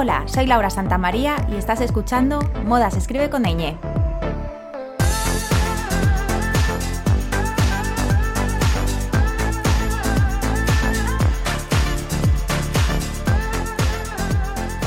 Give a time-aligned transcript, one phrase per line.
[0.00, 3.76] Hola, soy Laura Santamaría y estás escuchando Moda se escribe con ñ.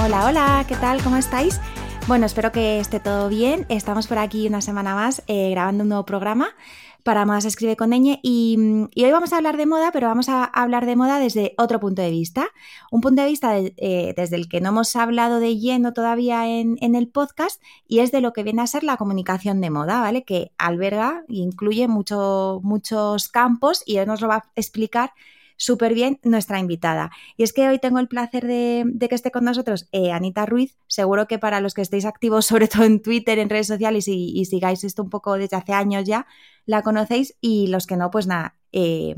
[0.01, 1.03] Hola, hola, ¿qué tal?
[1.03, 1.59] ¿Cómo estáis?
[2.07, 3.65] Bueno, espero que esté todo bien.
[3.67, 6.55] Estamos por aquí una semana más eh, grabando un nuevo programa
[7.03, 8.57] para se escribe con ñ y,
[8.95, 12.01] hoy vamos a hablar de moda, pero vamos a hablar de moda desde otro punto
[12.01, 12.47] de vista,
[12.91, 16.77] un punto de vista eh, desde el que no hemos hablado de lleno todavía en,
[16.95, 20.23] el podcast y es de lo que viene a ser la comunicación de moda, ¿vale?
[20.23, 25.13] Que alberga e incluye mucho, muchos campos y hoy nos lo va a explicar
[25.61, 27.11] súper bien nuestra invitada.
[27.37, 30.75] Y es que hoy tengo el placer de, que esté con nosotros eh, Anita Ruiz.
[30.87, 34.43] Seguro que para los que estéis activos, sobre todo en Twitter, en redes sociales y,
[34.45, 36.25] sigáis esto un poco desde hace años ya,
[36.65, 39.15] la conocéis y los que no, pues nada, eh,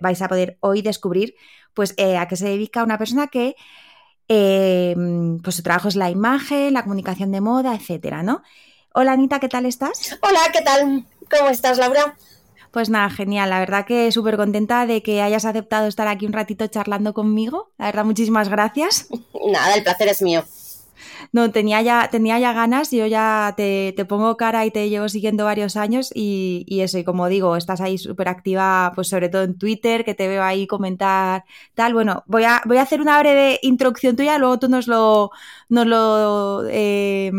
[0.00, 1.34] vais a poder hoy descubrir
[1.74, 3.54] pues eh, a qué se dedica una persona que
[4.28, 8.42] pues su trabajo es la imagen, la comunicación de moda, etcétera, ¿no?
[8.92, 10.18] Hola Anita, ¿qué tal estás?
[10.22, 11.04] Hola, ¿qué tal?
[11.30, 12.16] ¿Cómo estás, Laura?
[12.70, 13.50] Pues nada, genial.
[13.50, 17.70] La verdad que súper contenta de que hayas aceptado estar aquí un ratito charlando conmigo.
[17.78, 19.08] La verdad, muchísimas gracias.
[19.50, 20.44] Nada, el placer es mío.
[21.32, 25.44] No, tenía ya, tenía ya ganas, yo ya te, pongo cara y te llevo siguiendo
[25.44, 29.58] varios años y, eso, y como digo, estás ahí súper activa, pues sobre todo en
[29.58, 31.94] Twitter, que te veo ahí comentar tal.
[31.94, 35.30] Bueno, voy a, voy a hacer una breve introducción tuya, luego tú nos lo,
[35.68, 37.30] nos lo eh,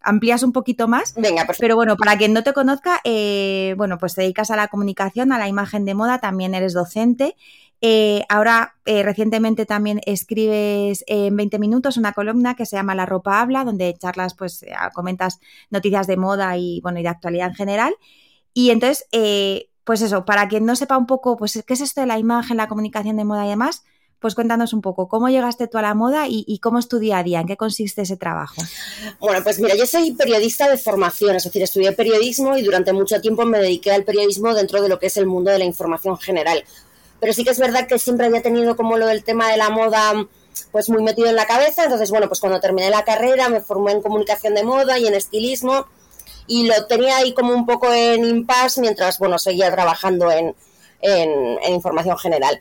[0.00, 1.14] amplías un poquito más.
[1.14, 1.60] Venga, perfecto.
[1.60, 5.32] Pero bueno, para quien no te conozca, eh, bueno, pues te dedicas a la comunicación,
[5.32, 7.36] a la imagen de moda, también eres docente.
[7.80, 13.06] Eh, ahora, eh, recientemente también escribes en 20 minutos una columna que se llama La
[13.06, 15.38] ropa habla, donde charlas, pues, eh, comentas
[15.70, 17.94] noticias de moda y, bueno, y de actualidad en general.
[18.52, 19.06] Y entonces,
[19.84, 22.56] pues eso, para quien no sepa un poco, pues, qué es esto de la imagen,
[22.56, 23.84] la comunicación de moda y demás,
[24.18, 26.98] pues cuéntanos un poco, ¿cómo llegaste tú a la moda y, y, cómo es tu
[26.98, 27.40] día a día?
[27.40, 28.60] ¿En qué consiste ese trabajo?
[29.20, 33.20] Bueno, pues mira, yo soy periodista de formación, es decir, estudié periodismo y durante mucho
[33.20, 36.16] tiempo me dediqué al periodismo dentro de lo que es el mundo de la información
[36.18, 36.64] general
[37.20, 39.70] pero sí que es verdad que siempre había tenido como lo del tema de la
[39.70, 40.26] moda
[40.72, 43.92] pues muy metido en la cabeza, entonces bueno, pues cuando terminé la carrera me formé
[43.92, 45.86] en comunicación de moda y en estilismo.
[46.46, 50.54] Y lo tenía ahí como un poco en impasse mientras, bueno, seguía trabajando en,
[51.68, 52.60] información general.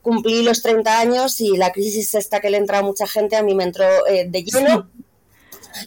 [0.00, 3.42] Cumplí los 30 años y la crisis esta que le entra a mucha gente a
[3.42, 4.88] mí me entró eh, de lleno.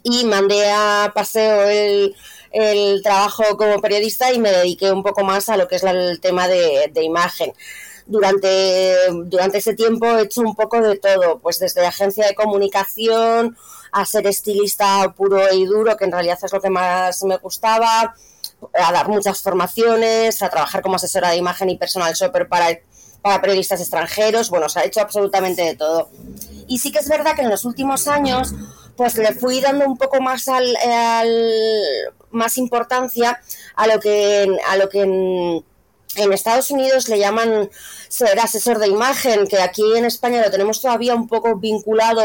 [0.03, 2.15] Y mandé a paseo el,
[2.53, 6.19] el trabajo como periodista y me dediqué un poco más a lo que es el
[6.21, 7.51] tema de, imagen.
[8.05, 13.57] Durante, durante ese tiempo he hecho un poco de todo, pues desde agencia de comunicación
[13.91, 18.13] a ser estilista puro y duro, que en realidad es lo que más me gustaba,
[18.73, 22.67] a dar muchas formaciones, a trabajar como asesora de imagen y personal shopper para,
[23.21, 26.09] para periodistas extranjeros, bueno, se ha hecho absolutamente de todo.
[26.67, 28.53] Y sí que es verdad que en los últimos años
[28.95, 30.75] pues le fui dando un poco más al,
[32.31, 33.41] más importancia
[33.75, 35.63] a lo que a lo que en,
[36.31, 37.71] Estados Unidos le llaman
[38.07, 42.21] ser asesor de imagen, que aquí en España lo tenemos todavía un poco vinculado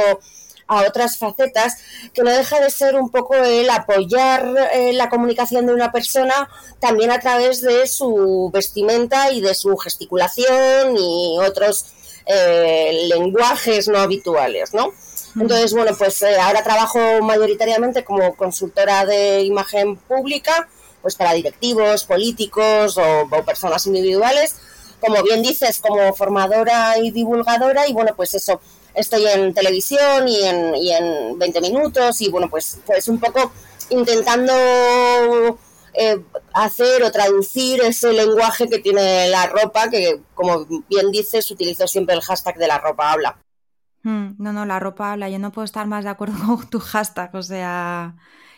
[0.67, 1.79] a otras facetas,
[2.13, 6.51] que no deja de ser un poco el apoyar eh, la comunicación de una persona
[6.79, 11.87] también a través de su vestimenta y de su gesticulación y otros
[12.27, 14.93] eh, lenguajes no habituales, ¿no?
[15.41, 20.69] Entonces, bueno, pues eh, ahora trabajo mayoritariamente como consultora de imagen pública,
[21.03, 24.57] pues para directivos, políticos o, personas individuales.
[25.01, 28.61] Como bien dices, como formadora y divulgadora y bueno, pues eso,
[28.95, 33.53] estoy en televisión y en, y en 20 minutos y bueno, pues, pues un poco
[33.91, 34.53] intentando
[35.95, 36.21] eh,
[36.53, 42.15] hacer o traducir ese lenguaje que tiene la ropa, que como bien dices, utilizo siempre
[42.15, 43.39] el hashtag de la ropa habla.
[44.03, 45.29] Mm, no, no, la ropa habla.
[45.29, 47.35] Yo no puedo estar más de acuerdo con tu hashtag.
[47.35, 48.17] O sea,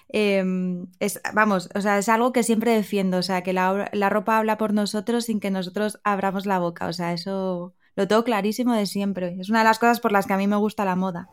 [0.09, 3.19] em, es, vamos, o sea, es algo que siempre defiendo.
[3.19, 6.87] O sea, que la, ropa habla por nosotros sin que nosotros abramos la boca.
[6.87, 9.37] O sea, eso lo tengo clarísimo de siempre.
[9.41, 11.29] Es una de las cosas por las que a mí me gusta la moda.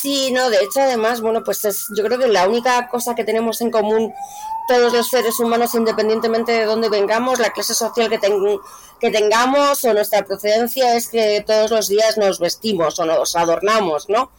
[0.00, 3.24] Sí, no, de hecho, además, bueno, pues es, yo creo que la única cosa que
[3.24, 4.12] tenemos en común
[4.68, 8.18] todos los seres humanos, independientemente de dónde vengamos, la clase social que,
[9.00, 14.08] que tengamos o nuestra procedencia, es que todos los días nos vestimos o nos adornamos,
[14.08, 14.30] ¿no?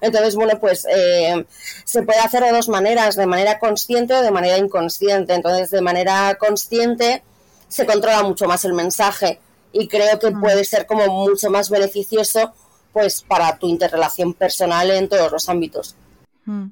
[0.00, 1.46] Entonces, bueno, pues eh,
[1.84, 5.32] se puede hacer de dos maneras, de manera consciente o de manera inconsciente.
[5.32, 7.22] Entonces, de manera consciente
[7.68, 9.40] se controla mucho más el mensaje
[9.72, 10.40] y creo que mm.
[10.40, 12.52] puede ser como mucho más beneficioso
[12.92, 15.96] pues para tu interrelación personal en todos los ámbitos.
[16.44, 16.66] Mm.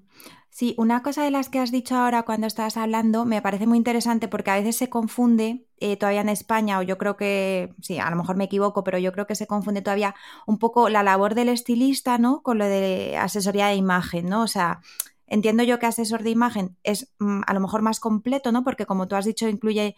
[0.50, 3.78] Sí, una cosa de las que has dicho ahora cuando estabas hablando me parece muy
[3.78, 7.98] interesante porque a veces se confunde eh, todavía en España, o yo creo que, sí,
[7.98, 10.14] a lo mejor me equivoco, pero yo creo que se confunde todavía
[10.46, 12.42] un poco la labor del estilista, ¿no?
[12.42, 14.42] Con lo de asesoría de imagen, ¿no?
[14.42, 14.82] O sea,
[15.26, 18.62] entiendo yo que asesor de imagen es mm, a lo mejor más completo, ¿no?
[18.62, 19.96] Porque como tú has dicho, incluye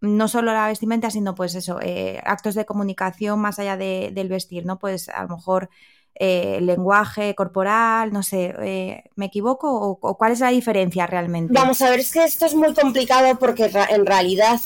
[0.00, 4.64] no solo la vestimenta, sino pues eso, eh, actos de comunicación más allá del vestir,
[4.64, 4.78] ¿no?
[4.78, 5.70] Pues a lo mejor
[6.14, 11.52] eh, lenguaje corporal, no sé, eh, ¿me equivoco o, cuál es la diferencia realmente?
[11.52, 14.60] Vamos a ver, es que esto es muy complicado porque en realidad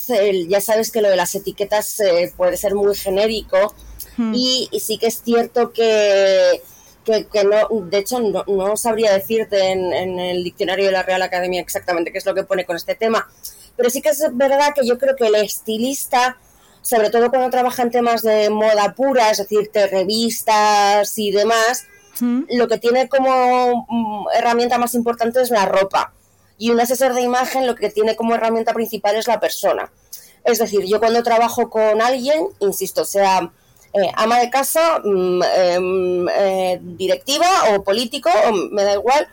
[0.47, 2.01] ya sabes que lo de las etiquetas
[2.37, 3.73] puede ser muy genérico
[4.17, 4.33] hmm.
[4.35, 6.61] y, sí que es cierto que,
[7.05, 11.61] que, no, de hecho no, sabría decirte en, en el diccionario de la Real Academia
[11.61, 13.27] exactamente qué es lo que pone con este tema
[13.75, 16.37] pero sí que es verdad que yo creo que el estilista,
[16.81, 21.85] sobre todo cuando trabaja en temas de moda pura, es decir, de revistas y demás,
[22.49, 26.13] lo que tiene como mm, herramienta más importante es la ropa.
[26.57, 29.91] Y un asesor de imagen lo que tiene como herramienta principal es la persona.
[30.43, 33.51] Es decir, yo cuando trabajo con alguien, insisto, sea
[33.93, 39.27] eh, ama de casa, mm, em, eh, directiva o político, o me da igual,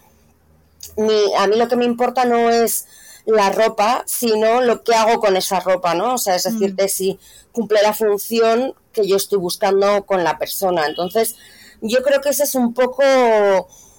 [1.38, 2.86] a mí lo que me importa no es
[3.30, 6.14] la ropa, sino lo que hago con esa ropa, ¿no?
[6.14, 6.88] O sea, es decir, mm.
[6.88, 7.18] si
[7.52, 10.86] cumple la función que yo estoy buscando con la persona.
[10.86, 11.36] Entonces,
[11.80, 13.02] yo creo que esa es un poco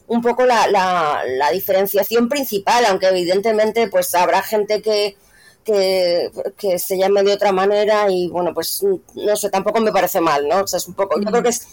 [0.08, 5.16] un poco la, la, diferenciación principal, aunque evidentemente pues habrá gente que,
[5.64, 8.84] que, que, se llame de otra manera y bueno, pues
[9.16, 10.64] no sé, tampoco me parece mal, ¿no?
[10.64, 11.44] O sea, es un poco, yo creo mm.
[11.44, 11.68] que es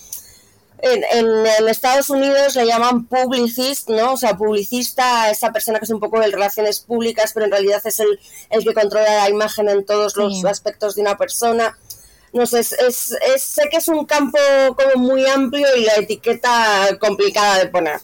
[0.83, 4.13] en, en, Estados Unidos le llaman publicist, ¿no?
[4.13, 7.81] O sea, publicista, esa persona que es un poco de relaciones públicas, pero en realidad
[7.85, 8.19] es el,
[8.51, 11.77] el que controla la imagen en todos los aspectos de una persona.
[12.33, 14.39] No sé, es, es, sé que es un campo
[14.77, 18.01] como muy amplio y la etiqueta complicada de poner.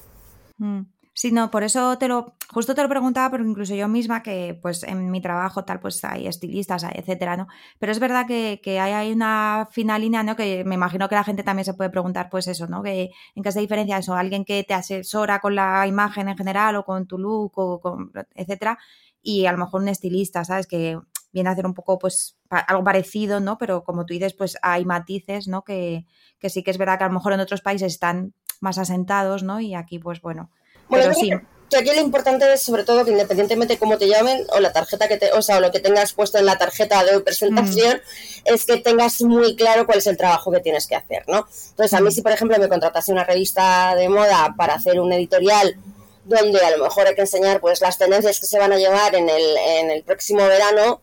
[0.58, 0.82] Mm.
[1.16, 4.58] Sí, no, por eso te lo, justo te lo preguntaba, porque incluso yo misma, que
[4.60, 7.46] pues en mi trabajo tal, pues hay estilistas, etcétera, ¿no?
[7.78, 10.34] Pero es verdad que, hay, una fina línea, ¿no?
[10.34, 12.82] Que me imagino que la gente también se puede preguntar, pues eso, ¿no?
[12.82, 14.14] Que, ¿En qué se diferencia eso?
[14.14, 18.10] Alguien que te asesora con la imagen en general o con tu look o con,
[18.34, 18.78] etcétera,
[19.22, 20.66] y a lo mejor un estilista, ¿sabes?
[20.66, 20.98] Que
[21.32, 23.56] viene a hacer un poco, pues, algo parecido, ¿no?
[23.56, 25.62] Pero como tú dices, pues hay matices, ¿no?
[25.62, 26.06] Que,
[26.40, 29.44] que sí que es verdad que a lo mejor en otros países están más asentados,
[29.44, 29.60] ¿no?
[29.60, 30.50] Y aquí, pues bueno,
[30.88, 31.30] bueno, sí.
[31.70, 34.72] Que aquí lo importante es sobre todo que independientemente de cómo te llamen o la
[34.72, 37.96] tarjeta que te, o sea, o lo que tengas puesto en la tarjeta de presentación,
[37.96, 38.54] mm.
[38.54, 41.46] es que tengas muy claro cuál es el trabajo que tienes que hacer, ¿no?
[41.70, 42.12] Entonces, a mí mm.
[42.12, 45.76] si por ejemplo me contratase una revista de moda para hacer un editorial
[46.24, 49.14] donde a lo mejor hay que enseñar pues las tendencias que se van a llevar
[49.14, 51.00] en el, en el próximo verano,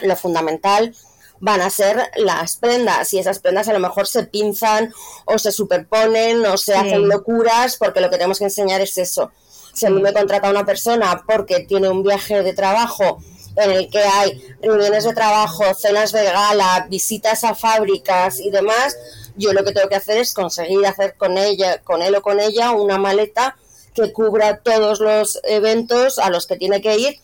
[0.00, 0.94] lo fundamental
[1.42, 3.12] van a ser las prendas.
[3.12, 4.94] Y esas prendas a lo mejor se pinzan
[5.24, 9.32] o se superponen o se hacen locuras porque lo que tenemos que enseñar es eso.
[9.74, 13.18] Si a mí me contrata una persona porque tiene un viaje de trabajo
[13.56, 18.96] en el que hay reuniones de trabajo, cenas de gala, visitas a fábricas y demás,
[19.34, 22.38] yo lo que tengo que hacer es conseguir hacer con ella, con él o con
[22.38, 23.56] ella, una maleta
[23.94, 27.21] que cubra todos los eventos a los que tiene que ir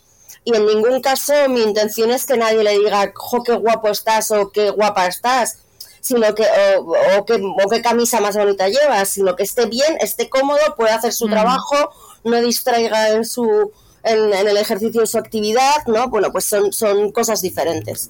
[0.49, 4.31] y en ningún caso mi intención es que nadie le diga, jo, qué guapo estás
[4.31, 5.59] o qué guapa estás,
[6.00, 6.47] sino que,
[6.78, 11.26] o, qué, camisa más bonita llevas, sino que esté bien, esté cómodo, pueda hacer su
[11.26, 11.31] mm.
[11.31, 11.90] trabajo,
[12.25, 16.09] no distraiga en su en, en, el ejercicio de su actividad, ¿no?
[16.09, 18.09] Bueno, pues son, son cosas diferentes.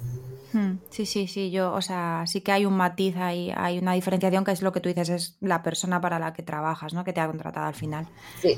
[0.52, 3.92] Hmm, sí, sí, sí, yo, o sea, sí que hay un matiz, hay, hay una
[3.92, 7.04] diferenciación que es lo que tú dices, es la persona para la que trabajas, ¿no?
[7.04, 8.06] Que te ha contratado al final.
[8.40, 8.56] Sí.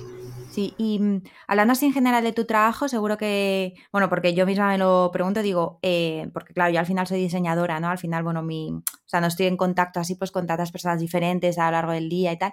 [0.51, 4.47] Sí, y mm, hablando así en general de tu trabajo, seguro que, bueno, porque yo
[4.47, 7.89] misma me lo pregunto, digo, eh, porque claro, yo al final soy diseñadora, ¿no?
[7.89, 11.01] Al final, bueno, mi, o sea, no estoy en contacto así pues con tantas personas
[11.01, 12.53] diferentes a lo largo del día y tal.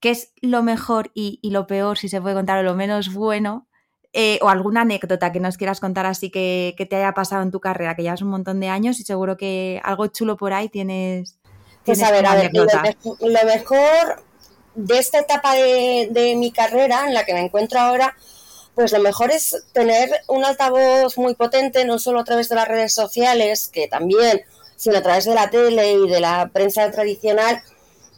[0.00, 3.14] ¿Qué es lo mejor y, y lo peor, si se puede contar, o lo menos
[3.14, 3.68] bueno
[4.12, 7.60] eh, o alguna anécdota que nos quieras contar así que, te haya pasado en tu
[7.60, 11.38] carrera, que llevas un montón de años y seguro que algo chulo por ahí tienes.
[11.84, 14.22] Pues a ver, a ver, lo mejor,
[14.74, 18.16] de esta etapa de, mi carrera en la que me encuentro ahora,
[18.74, 22.68] pues lo mejor es tener un altavoz muy potente, no solo a través de las
[22.68, 24.42] redes sociales, que también
[24.82, 27.62] sino a través de la tele y de la prensa tradicional,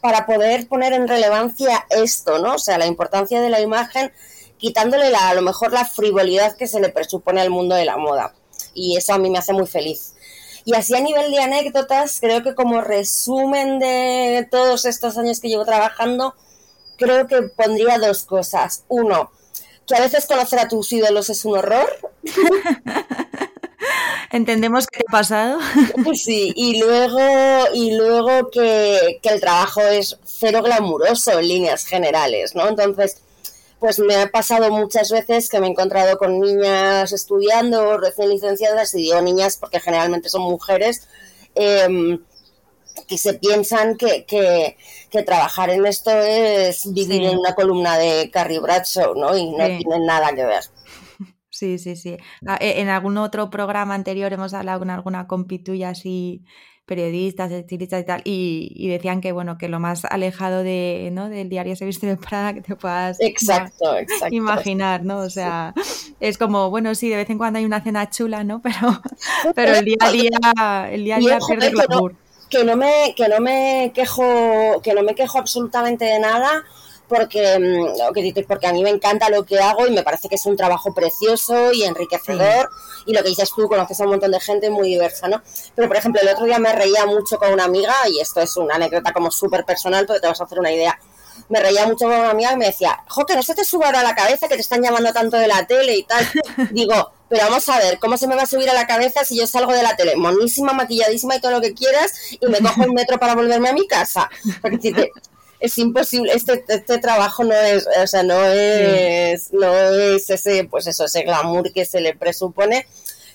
[0.01, 2.55] para poder poner en relevancia esto, ¿no?
[2.55, 4.11] O sea, la importancia de la imagen,
[4.57, 7.97] quitándole la, a lo mejor la frivolidad que se le presupone al mundo de la
[7.97, 8.33] moda.
[8.73, 10.13] Y eso a mí me hace muy feliz.
[10.65, 15.47] Y así a nivel de anécdotas, creo que como resumen de todos estos años que
[15.47, 16.33] llevo trabajando,
[16.97, 18.83] creo que pondría dos cosas.
[18.87, 19.31] Uno,
[19.87, 21.87] que a veces conocer a tus ídolos es un horror.
[24.31, 25.59] Entendemos qué te ha pasado.
[26.15, 27.19] Sí, y luego,
[27.73, 32.67] y luego que, que, el trabajo es cero glamuroso en líneas generales, ¿no?
[32.67, 33.21] Entonces,
[33.79, 38.93] pues me ha pasado muchas veces que me he encontrado con niñas estudiando, recién licenciadas,
[38.95, 41.07] y digo niñas porque generalmente son mujeres,
[41.55, 42.17] eh,
[43.07, 44.75] que se piensan que, que,
[45.23, 49.37] trabajar en esto es vivir en una columna de Carrie Bradshaw, ¿no?
[49.37, 50.63] Y no tiene nada que ver.
[51.49, 52.17] Sí, sí, sí.
[52.45, 56.43] Ah, e, en algún otro programa anterior hemos hablado con alguna compituya así
[56.85, 61.29] periodistas, estilistas y tal, y, decían que bueno, que lo más alejado de, ¿no?
[61.29, 64.35] del diario se viste de Prada que te puedas exacto, exacto.
[64.35, 65.19] imaginar, ¿no?
[65.19, 65.73] O sea,
[66.19, 68.61] es como, bueno, sí, de vez en cuando hay una cena chula, ¿no?
[68.65, 69.01] Pero,
[69.53, 72.15] pero el día a día, el día a día pierde glamour
[72.49, 76.63] que no me, que no me quejo, que no me quejo absolutamente de nada,
[77.07, 80.45] porque, mm, porque a mí me encanta lo que hago y me parece que es
[80.45, 82.69] un trabajo precioso y enriquecedor.
[83.05, 85.41] Y lo que dices tú, conoces a un montón de gente muy diversa, ¿no?
[85.75, 88.57] Pero, por ejemplo, el otro día me reía mucho con una amiga, y esto es
[88.57, 90.99] una anécdota como súper personal, pero te vas a hacer una idea.
[91.49, 93.87] Me reía mucho con una amiga y me decía, jo, que no se te suba
[93.87, 96.27] ahora a la cabeza que te están llamando tanto de la tele y tal.
[96.71, 99.37] Digo, pero vamos a ver, ¿cómo se me va a subir a la cabeza si
[99.37, 102.83] yo salgo de la tele monísima, maquilladísima y todo lo que quieras y me cojo
[102.83, 104.29] un metro para volverme a mi casa?
[104.61, 105.11] Porque
[105.65, 110.87] es imposible, este, este trabajo no es, o sea, no es, no es ese, pues
[110.87, 112.87] eso, ese glamour que se le presupone.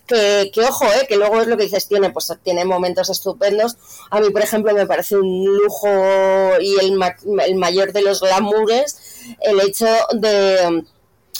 [0.06, 3.76] Que, que, ojo, eh, que luego es lo que dices, tiene, pues tiene momentos estupendos.
[4.10, 5.88] A mí, por ejemplo, me parece un lujo
[6.60, 6.98] y el,
[7.46, 8.96] el mayor de los glamours
[9.40, 10.82] el hecho de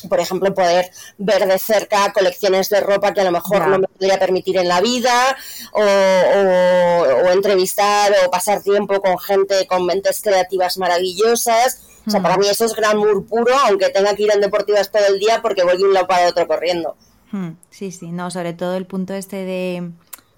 [0.08, 3.88] por ejemplo, poder ver de cerca colecciones de ropa que a lo mejor no me
[3.88, 5.36] podría permitir en la vida,
[5.72, 11.82] o, entrevistar o pasar tiempo con gente con mentes creativas maravillosas.
[12.06, 12.40] O sea, para mm.
[12.40, 15.64] mí eso es glamour puro, aunque tenga que ir en deportivas todo el día porque
[15.64, 16.96] voy de un lado para otro corriendo.
[17.32, 19.92] Hmm, sí, sí, no, sobre todo el punto este de,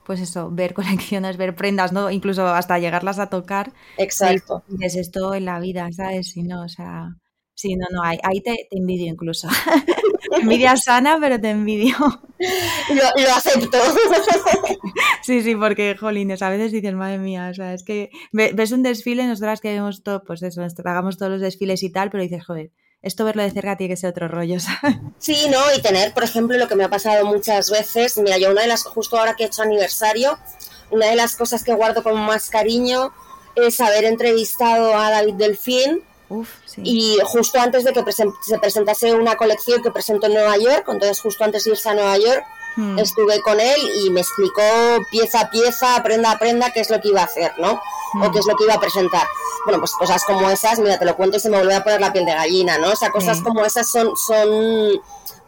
[0.04, 2.10] pues eso, ver colecciones, ver prendas, ¿no?
[2.10, 3.72] Incluso hasta llegarlas a tocar.
[3.96, 4.62] Exacto.
[4.80, 6.30] Es esto en la vida, ¿sabes?
[6.30, 7.16] Si no, o sea,
[7.62, 9.46] Sí, no, no, ahí, ahí te, envidio incluso.
[10.40, 11.94] Envidia sana, pero te envidio.
[12.90, 13.78] Lo, acepto.
[15.22, 18.82] sí, sí, porque, jolines, a veces dices, madre mía, o sea, es que ves un
[18.82, 22.44] desfile, nosotras que vemos todo, pues eso, hagamos todos los desfiles y tal, pero dices,
[22.44, 24.96] joder, esto verlo de cerca tiene que ser otro rollo, ¿sabes?
[25.18, 28.50] Sí, no, y tener, por ejemplo, lo que me ha pasado muchas veces, mira, yo
[28.50, 30.36] una de las, justo ahora que he hecho aniversario,
[30.90, 33.12] una de las cosas que guardo con más cariño
[33.54, 36.02] es haber entrevistado a David Delfín,
[36.78, 41.20] y justo antes de que se presentase una colección que presentó en Nueva York, entonces
[41.20, 42.44] justo antes de irse a Nueva York,
[42.76, 42.98] hmm.
[42.98, 44.62] estuve con él y me explicó
[45.10, 47.80] pieza a pieza, prenda a prenda, qué es lo que iba a hacer, ¿no?
[48.22, 49.26] O qué es lo que iba a presentar.
[49.64, 52.00] Bueno, pues cosas como esas, mira, te lo cuento y se me vuelve a poner
[52.00, 52.90] la piel de gallina, ¿no?
[52.92, 55.00] O sea, cosas como esas son, son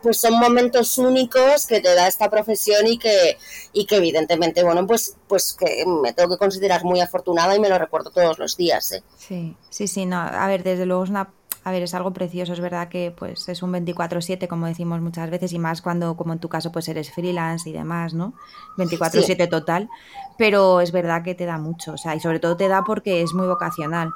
[0.04, 3.38] pues son momentos únicos que te da esta profesión y que,
[3.72, 7.70] y que evidentemente, bueno, pues, pues que me tengo que considerar muy afortunada y me
[7.70, 8.92] lo recuerdo todos los días.
[8.92, 9.02] ¿eh?
[9.16, 11.30] Sí, sí, sí, no, a ver, desde luego es una
[11.66, 15.30] a ver, es algo precioso, es verdad que pues es un 24/7 como decimos muchas
[15.30, 18.34] veces y más cuando como en tu caso pues eres freelance y demás, ¿no?
[18.76, 19.88] 24/7 total,
[20.36, 23.22] pero es verdad que te da mucho, o sea, y sobre todo te da porque
[23.22, 24.10] es muy vocacional.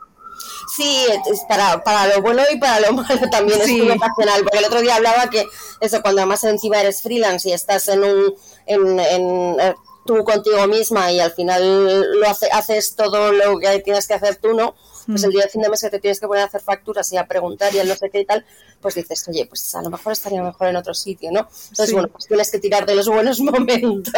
[0.74, 4.58] Sí, es para, para lo bueno y para lo malo también es muy ocasional, porque
[4.58, 5.46] el otro día hablaba que
[5.80, 8.34] eso, cuando además encima eres freelance y estás en un,
[8.66, 13.80] en, en, eh, tú contigo misma y al final lo hace, haces todo lo que
[13.80, 14.74] tienes que hacer tú, ¿no?
[15.08, 17.10] Pues el día de fin de mes que te tienes que poner a hacer facturas
[17.12, 18.44] y a preguntar y a no sé qué y tal,
[18.80, 21.48] pues dices, oye, pues a lo mejor estaría mejor en otro sitio, ¿no?
[21.70, 24.12] Entonces, bueno, pues tienes que tirar de los buenos momentos.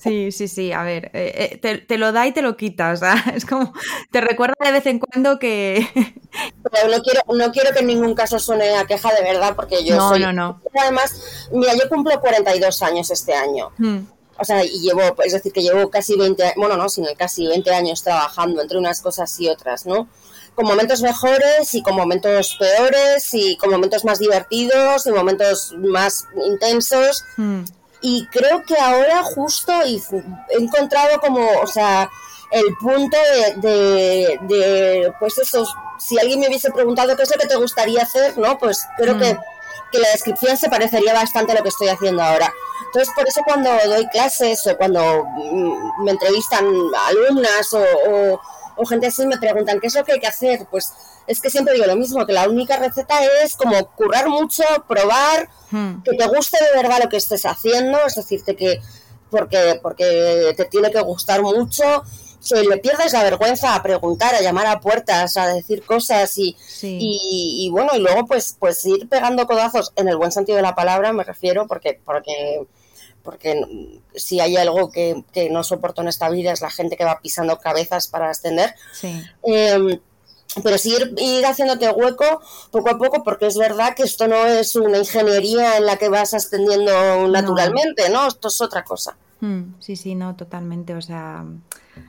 [0.00, 2.96] Sí, sí, sí, a ver, eh, eh, te, lo da y te lo quita, o
[2.96, 3.74] sea, es como,
[4.10, 5.86] te recuerda de vez en cuando que...
[6.70, 9.84] Pero no quiero, no quiero que en ningún caso suene a queja de verdad, porque
[9.84, 10.20] yo no, soy...
[10.20, 13.70] No, no, Además, mira, yo cumplo 42 años este año.
[13.78, 13.98] Hmm.
[14.38, 17.70] O sea, y llevo, es decir, que llevo casi 20, bueno, no, sino casi 20
[17.74, 20.08] años trabajando entre unas cosas y otras, ¿no?
[20.54, 26.26] Con momentos mejores y con momentos peores y con momentos más divertidos y momentos más
[26.46, 27.24] intensos.
[27.36, 27.64] Hmm.
[28.02, 30.00] Y creo que ahora justo he
[30.58, 32.10] encontrado como, o sea,
[32.50, 33.16] el punto
[33.56, 35.66] de, de, pues eso,
[35.98, 38.58] si alguien me hubiese preguntado qué es lo que te gustaría hacer, ¿no?
[38.58, 39.20] Pues creo hmm.
[39.20, 39.38] que,
[39.92, 42.52] que la descripción se parecería bastante a lo que estoy haciendo ahora
[42.96, 46.64] Entonces, por eso cuando doy clases o cuando mm, me entrevistan
[47.06, 48.40] alumnas o,
[48.78, 50.94] o, gente así me preguntan qué es lo que hay que hacer, pues
[51.26, 55.50] es que siempre digo lo mismo, que la única receta es como currar mucho, probar,
[55.72, 56.04] hmm.
[56.04, 58.80] que te guste de verdad lo que estés haciendo, es decirte que
[59.30, 62.02] porque, porque te tiene que gustar mucho,
[62.48, 66.56] que le pierdes la vergüenza a preguntar, a llamar a puertas, a decir cosas y,
[66.82, 70.74] y, bueno, y luego pues, pues ir pegando codazos en el buen sentido de la
[70.74, 72.66] palabra, me refiero, porque, porque,
[73.26, 77.20] porque si hay algo que, no soporto en esta vida es la gente que va
[77.20, 78.74] pisando cabezas para ascender.
[79.42, 80.00] Em,
[80.62, 82.40] pero sí ir, ir, haciéndote hueco
[82.70, 86.08] poco a poco, porque es verdad que esto no es una ingeniería en la que
[86.08, 88.28] vas ascendiendo naturalmente, ¿no?
[88.28, 89.16] Esto es otra cosa.
[89.40, 90.94] Hmm, sí, sí, no, totalmente.
[90.94, 91.44] O sea,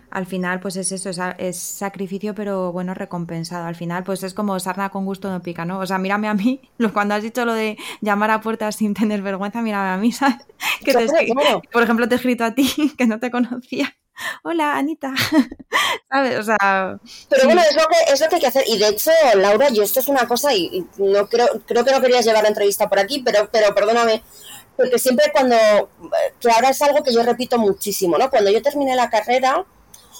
[0.10, 3.66] al final, pues es eso, es, sacrificio, pero bueno, recompensado.
[3.66, 5.80] Al final, pues es como sarna con gusto no pica, ¿no?
[5.80, 6.62] O sea, mírame a mí,
[6.94, 10.38] cuando has dicho lo de llamar a puertas sin tener vergüenza, mírame a mí, ¿sabes?
[10.84, 10.94] Que
[11.72, 13.96] por ejemplo, te he escrito a ti, que no te conocía.
[14.44, 15.14] Hola, Anita.
[16.10, 16.40] ¿Sabes?
[16.40, 17.00] O sea.
[17.30, 18.64] Pero bueno, es lo, que, es lo que hay que hacer.
[18.68, 22.02] Y de hecho, Laura, yo esto es una cosa, y, no creo, creo que no
[22.02, 24.24] querías llevar la entrevista por aquí, pero, pero perdóname,
[24.76, 25.56] porque siempre cuando.
[26.40, 28.30] Que ahora es algo que yo repito muchísimo, ¿no?
[28.30, 29.66] Cuando yo terminé la carrera,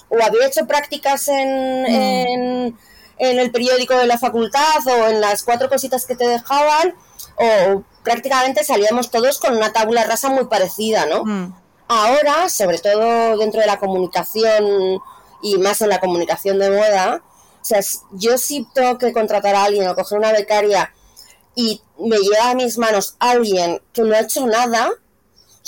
[0.08, 2.78] o había hecho prácticas en, mm.
[3.18, 6.94] en, el periódico de la facultad o en las cuatro cositas que te dejaban,
[7.36, 11.24] o prácticamente salíamos todos con una tabla rasa muy parecida, ¿no?
[11.24, 11.54] Mm.
[11.88, 15.00] Ahora, sobre todo dentro de la comunicación
[15.42, 17.22] y más en la comunicación de moda,
[17.60, 17.80] o sea,
[18.12, 20.92] yo sí tengo que contratar a alguien o coger una becaria
[21.54, 24.90] y me llega a mis manos alguien que no ha hecho nada,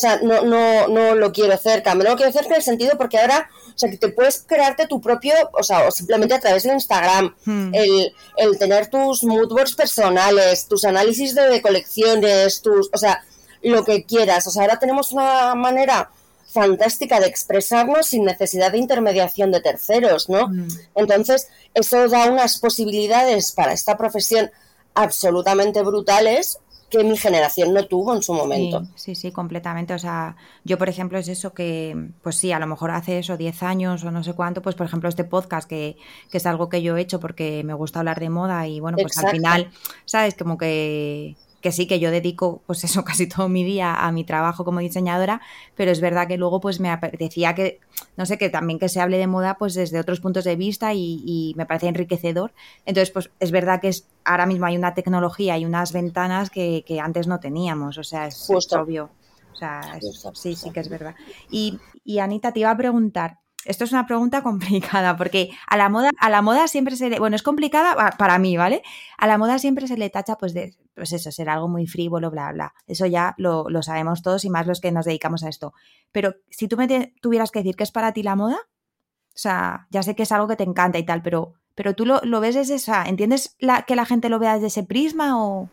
[0.01, 2.97] o sea, no, no, no lo quiero cerca, me lo quiero cerca en el sentido
[2.97, 6.41] porque ahora o sea, que te puedes crearte tu propio, o sea, o simplemente a
[6.41, 7.75] través de Instagram, hmm.
[7.75, 13.25] el, el, tener tus moodboards personales, tus análisis de colecciones, tus, o sea,
[13.63, 14.47] lo que quieras.
[14.47, 16.11] O sea, ahora tenemos una manera
[16.47, 20.49] fantástica de expresarnos sin necesidad de intermediación de terceros, ¿no?
[20.49, 20.69] Hmm.
[20.95, 24.51] Entonces, eso da unas posibilidades para esta profesión
[24.95, 26.59] absolutamente brutales
[26.91, 28.83] que mi generación no tuvo en su momento.
[28.97, 29.95] Sí, sí, completamente.
[29.95, 33.37] O sea, yo, por ejemplo, es eso que, pues sí, a lo mejor hace eso
[33.37, 35.97] 10 años o no sé cuánto, pues por ejemplo, este podcast que,
[36.31, 38.99] que es algo que yo he hecho porque me gusta hablar de moda y bueno,
[39.01, 39.71] pues al final,
[40.05, 40.35] ¿sabes?
[40.35, 44.25] Como que que sí, que yo dedico pues eso casi todo mi día a mi
[44.25, 45.41] trabajo como diseñadora,
[45.75, 47.81] pero es verdad que luego pues me apetecía que,
[48.17, 50.93] no sé, que también que se hable de moda pues desde otros puntos de vista
[50.95, 52.53] y, me parece enriquecedor.
[52.87, 56.85] Entonces pues es verdad que es, ahora mismo hay una tecnología y unas ventanas que,
[57.03, 59.11] antes no teníamos, o sea, es, obvio.
[59.53, 59.99] O sea,
[60.35, 61.15] sí, sí que es verdad.
[61.51, 65.89] Y, y Anita, te iba a preguntar, esto es una pregunta complicada porque a la
[65.89, 68.83] moda, a la moda siempre se le, bueno, es complicada para mí, ¿vale?
[69.19, 72.31] A la moda siempre se le tacha pues de, pues eso, ser algo muy frívolo,
[72.31, 72.75] bla, bla.
[72.87, 75.73] Eso ya lo, sabemos todos y más los que nos dedicamos a esto.
[76.13, 79.87] Pero si tú me tuvieras que decir qué es para ti la moda, o sea,
[79.91, 82.55] ya sé que es algo que te encanta y tal, pero, pero tú lo, ves
[82.55, 85.69] desde esa, ¿entiendes la, que la gente lo vea desde ese prisma o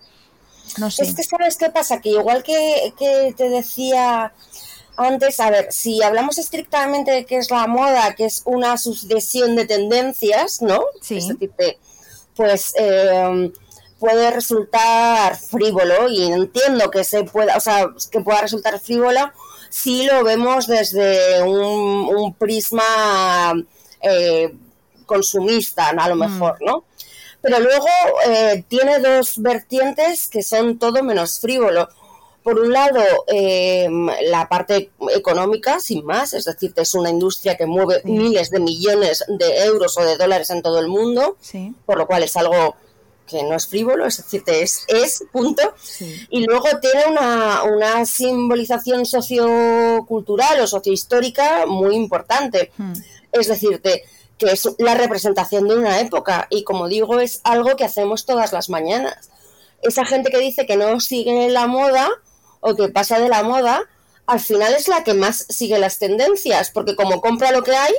[0.78, 1.04] no sé?
[1.04, 4.34] Es que sabes qué pasa, que igual que, que te decía
[4.97, 9.55] antes, a ver, si hablamos estrictamente de qué es la moda, que es una sucesión
[9.55, 10.83] de tendencias, ¿no?
[11.01, 11.17] Sí.
[11.17, 11.63] Este tipo
[12.36, 13.51] pues eh,
[13.99, 19.31] puede resultar frívolo y entiendo que se pueda, o sea, que pueda resultar frívolo
[19.69, 23.53] si lo vemos desde un, prisma
[24.01, 24.53] eh,
[25.05, 26.19] consumista, a lo mm.
[26.19, 26.86] mejor, ¿no?
[27.41, 27.88] Pero luego
[28.27, 31.89] eh, tiene dos vertientes que son todo menos frívolo
[32.47, 37.65] por un lado, em, la parte económica, sin más, es decir, es una industria que
[37.65, 41.36] mueve miles de millones de euros o de dólares en todo el mundo,
[41.86, 42.77] por lo cual es algo
[43.25, 45.62] que no es frívolo, es decir, es, es punto.
[46.29, 52.71] Y luego tiene una, una, simbolización sociocultural o sociohistórica muy importante.
[52.77, 52.93] Hmm.
[53.33, 54.03] Es decir, que
[54.39, 58.69] es la representación de una época y como digo, es algo que hacemos todas las
[58.69, 59.31] mañanas.
[59.81, 62.10] Esa gente que dice que no sigue la moda,
[62.60, 63.84] o que pasa de la moda,
[64.28, 67.93] al final es la que más sigue las tendencias, porque como compra lo que hay,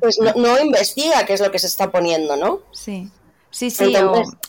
[0.00, 2.60] pues no, investiga qué es lo que se está poniendo, ¿no?
[2.72, 3.08] Sí.
[3.52, 3.92] Sí, sí,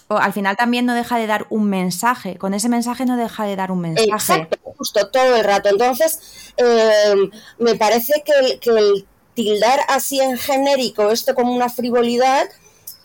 [0.09, 3.45] o, al final también no deja de dar un mensaje, con ese mensaje no deja
[3.45, 4.09] de dar un mensaje.
[4.11, 5.69] Exacto, justo todo el rato.
[5.69, 7.15] Entonces, eh,
[7.57, 12.47] me parece que, que el tildar así en genérico esto como una frivolidad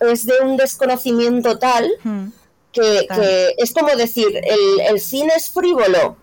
[0.01, 2.27] es de un desconocimiento tal hmm
[2.77, 6.17] que, es como decir, el, el, cine es frívolo.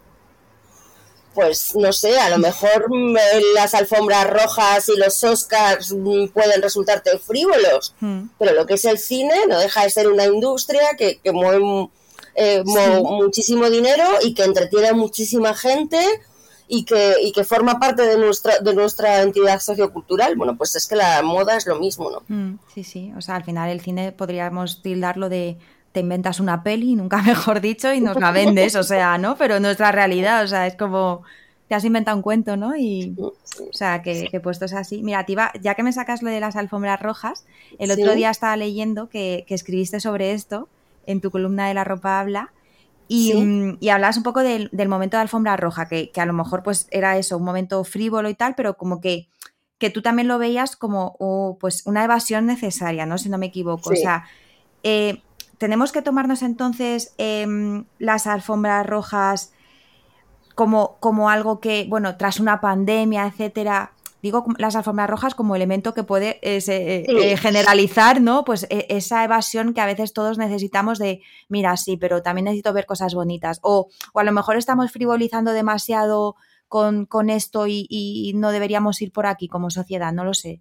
[1.34, 3.18] Pues no sé, a lo mejor mm,
[3.56, 8.26] las alfombras rojas y los Oscars mm, pueden resultarte frívolos, hmm.
[8.38, 11.90] pero lo que es el cine no deja de ser una industria que, mueve
[12.36, 15.98] eh, muchísimo dinero y que entretiene a muchísima gente
[16.68, 20.88] y que, y que forma parte de nuestra, de nuestra entidad sociocultural, bueno, pues es
[20.88, 22.24] que la moda es lo mismo, ¿no?
[22.28, 25.58] Mm, sí, sí, o sea, al final el cine podríamos tildarlo de
[25.94, 29.38] te inventas una peli, nunca mejor dicho, y nos la vendes, o sea, ¿no?
[29.38, 31.24] Pero nuestra realidad, o sea, es como
[31.68, 32.76] te has inventado un cuento, ¿no?
[32.76, 33.34] Y, o
[33.72, 35.02] sea, que, que puestos así.
[35.02, 37.46] Mira, Tiba, ya que me sacas lo de las alfombras rojas,
[37.80, 40.68] el otro día estaba leyendo que, que, escribiste sobre esto
[41.06, 42.52] en tu columna de La ropa habla.
[43.08, 46.26] Y, mm, y hablabas un poco del, del, momento de alfombra roja, que, que, a
[46.26, 49.28] lo mejor pues era eso, un momento frívolo y tal, pero como que,
[49.78, 53.18] que tú también lo veías como oh, pues una evasión necesaria, ¿no?
[53.18, 53.90] Si no me equivoco.
[53.90, 54.26] O sea,
[54.84, 55.22] eh,
[55.64, 57.48] tenemos que tomarnos entonces eh,
[57.98, 59.54] las alfombras rojas
[60.56, 65.94] como, como algo que, bueno, tras una pandemia, etcétera, digo las alfombras rojas como elemento
[65.94, 67.16] que puede eh, se, sí.
[67.16, 68.44] eh, generalizar, ¿no?
[68.44, 72.74] Pues eh, esa evasión que a veces todos necesitamos de, mira, sí, pero también necesito
[72.74, 73.60] ver cosas bonitas.
[73.62, 76.36] O, o a lo mejor estamos frivolizando demasiado
[76.68, 80.60] con, con esto y, y, no deberíamos ir por aquí como sociedad, no lo sé.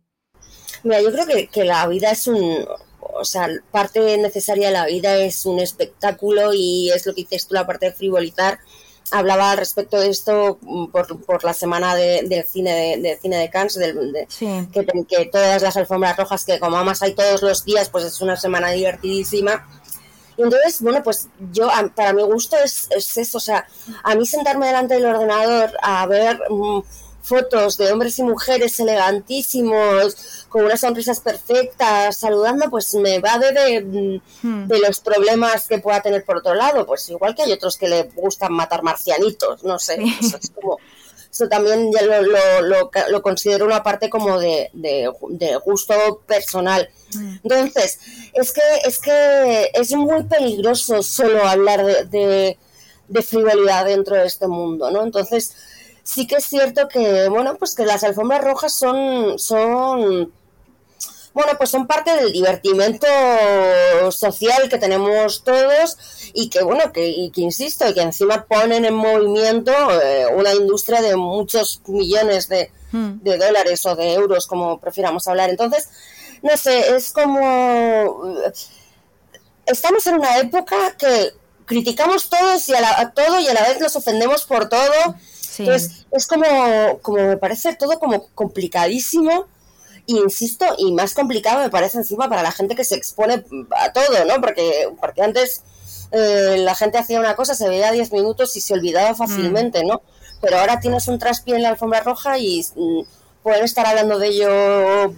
[0.84, 2.68] Mira, yo creo que, que la vida es un,
[3.14, 7.46] o sea, parte necesaria de la vida es un espectáculo y es lo que dices
[7.46, 8.58] tú, la parte de frivolizar
[9.12, 13.18] hablaba al respecto de esto mm, por, por la semana de, del cine de, de,
[13.18, 14.46] cine de Cannes, de, de, sí.
[14.72, 18.20] que, que, todas las alfombras rojas que como más hay todos los días, pues es
[18.20, 19.66] una semana divertidísima.
[20.36, 23.66] Y entonces, bueno, pues yo, para mi gusto es, es eso, o sea,
[24.02, 26.80] a mí sentarme delante del ordenador a ver mmm,
[27.22, 33.52] fotos de hombres y mujeres elegantísimos, con unas sonrisas perfectas, saludando, pues me va de,
[33.52, 34.66] de, hmm.
[34.66, 36.84] de, los problemas que pueda tener por otro lado.
[36.84, 39.96] Pues igual que hay otros que le gustan matar marcianitos, no sé.
[39.96, 40.16] Sí.
[40.20, 40.78] Eso, es como,
[41.30, 46.90] eso también ya lo, lo, lo, lo, considero una parte como de, de gusto personal.
[47.14, 47.36] Hmm.
[47.44, 48.00] Entonces,
[48.34, 52.58] es que, es que es muy peligroso solo hablar de,
[53.08, 55.02] de frivolidad dentro de este mundo, ¿no?
[55.02, 55.54] Entonces,
[56.02, 60.32] sí que es cierto que, bueno, pues que las alfombras rojas son, son,
[61.32, 63.06] bueno, pues son parte del divertimento
[64.10, 65.96] social que tenemos todos
[66.34, 70.52] y que, bueno, que, y que insisto, y que encima ponen en movimiento eh, una
[70.54, 73.20] industria de muchos millones de, hmm.
[73.22, 75.50] de dólares o de euros, como prefiramos hablar.
[75.50, 75.88] Entonces,
[76.42, 78.34] no sé, es como...
[79.64, 81.32] Estamos en una época que
[81.66, 85.14] criticamos todos y a, la, a todo y a la vez nos ofendemos por todo
[85.52, 85.64] Sí.
[85.64, 89.46] Entonces, es como, como me parece todo como complicadísimo.
[90.06, 93.92] Y insisto, y más complicado me parece encima para la gente que se expone a
[93.92, 94.40] todo, ¿no?
[94.40, 95.62] Porque, porque antes
[96.10, 99.86] eh, la gente hacía una cosa, se veía 10 minutos y se olvidaba fácilmente, mm.
[99.86, 100.02] ¿no?
[100.40, 103.02] Pero ahora tienes un traspié en la alfombra roja y mm,
[103.42, 105.14] pueden estar hablando de ello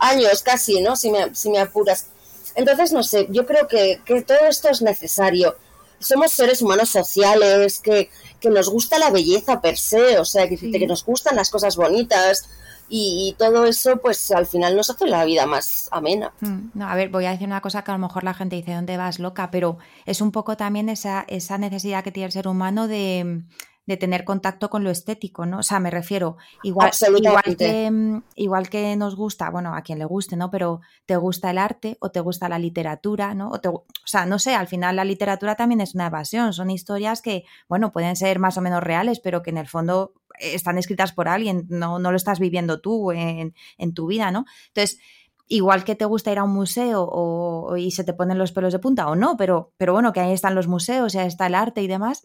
[0.00, 0.96] años casi, ¿no?
[0.96, 2.06] Si me, si me apuras.
[2.54, 5.56] Entonces, no sé, yo creo que, que todo esto es necesario.
[5.98, 8.10] Somos seres humanos sociales, que,
[8.44, 10.70] que nos gusta la belleza per se, o sea, que, sí.
[10.70, 12.48] que nos gustan las cosas bonitas
[12.90, 16.32] y, y, todo eso, pues al final nos hace la vida más amena.
[16.40, 18.56] Mm, no, a ver, voy a decir una cosa que a lo mejor la gente
[18.56, 19.50] dice, ¿dónde vas loca?
[19.50, 23.42] Pero es un poco también esa, esa necesidad que tiene el ser humano de
[23.86, 25.58] de tener contacto con lo estético, ¿no?
[25.58, 29.98] O sea, me refiero, igual, igual, que, mm, igual que nos gusta, bueno, a quien
[29.98, 30.50] le guste, ¿no?
[30.50, 33.50] Pero te gusta el arte o te gusta la literatura, ¿no?
[33.50, 36.70] O, te, o sea, no sé, al final la literatura también es una evasión, son
[36.70, 40.78] historias que, bueno, pueden ser más o menos reales, pero que en el fondo están
[40.78, 44.46] escritas por alguien, no, no lo estás viviendo tú en, en tu vida, ¿no?
[44.68, 44.98] Entonces,
[45.46, 48.72] igual que te gusta ir a un museo o, y se te ponen los pelos
[48.72, 51.54] de punta o no, pero, pero bueno, que ahí están los museos, ya está el
[51.54, 52.22] arte y demás,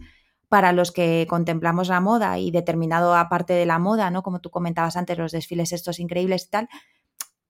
[0.49, 4.23] para los que contemplamos la moda y determinado aparte de la moda, ¿no?
[4.23, 6.69] Como tú comentabas antes, los desfiles estos increíbles y tal,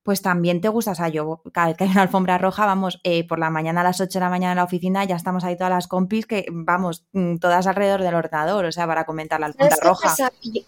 [0.04, 3.00] pues también te gusta, o sea, yo cada vez que hay una alfombra roja, vamos,
[3.04, 5.44] eh, por la mañana a las 8 de la mañana en la oficina, ya estamos
[5.44, 9.40] ahí todas las compis que, vamos, mm, todas alrededor del ordenador, o sea, para comentar
[9.40, 10.16] la alfombra roja.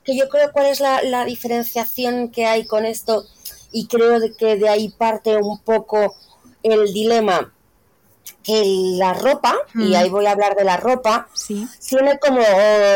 [0.04, 3.26] Que yo creo cuál es la, la, diferenciación que hay con esto
[3.72, 6.16] y creo que de ahí parte un poco
[6.64, 7.54] el dilema
[8.44, 8.64] que
[8.98, 9.82] la ropa, mm.
[9.82, 11.68] y ahí voy a hablar de la ropa, sí.
[11.88, 12.42] tiene como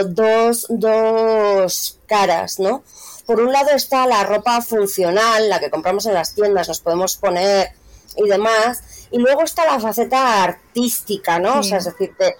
[0.07, 2.83] dos, dos caras, ¿no?
[3.25, 7.17] Por un lado está la ropa funcional, la que compramos en las tiendas, nos podemos
[7.17, 7.69] poner
[8.17, 11.53] y demás, y luego está la faceta artística, ¿no?
[11.53, 11.59] Sí.
[11.59, 12.35] O sea, es decir, que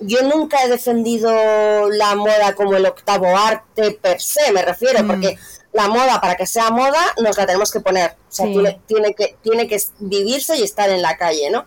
[0.00, 5.06] yo nunca he defendido la moda como el octavo arte per se, me refiero, mm.
[5.06, 5.38] porque
[5.72, 8.12] la moda, para que sea moda, nos la tenemos que poner.
[8.12, 8.52] O sea, sí.
[8.52, 11.66] tiene, tiene, que, tiene que vivirse y estar en la calle, ¿no?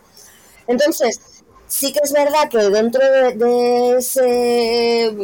[0.71, 1.19] Entonces,
[1.67, 5.15] sí que es verdad que dentro de, de ese,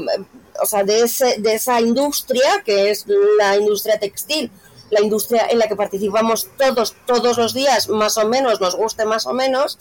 [0.61, 3.05] o sea, de, ese, de esa industria, que es
[3.37, 4.51] la industria textil,
[4.89, 9.05] la industria en la que participamos todos, todos los días, más o menos, nos guste
[9.05, 9.77] más o menos,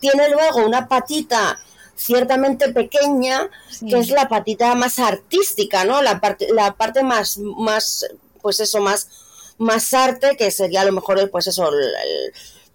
[0.00, 1.58] tiene luego una patita
[1.96, 6.00] ciertamente pequeña, que es la patita más artística, ¿no?
[6.00, 8.06] La parte, la parte más, más,
[8.40, 9.08] pues eso, más,
[9.58, 11.68] más arte, que sería a lo mejor, pues eso,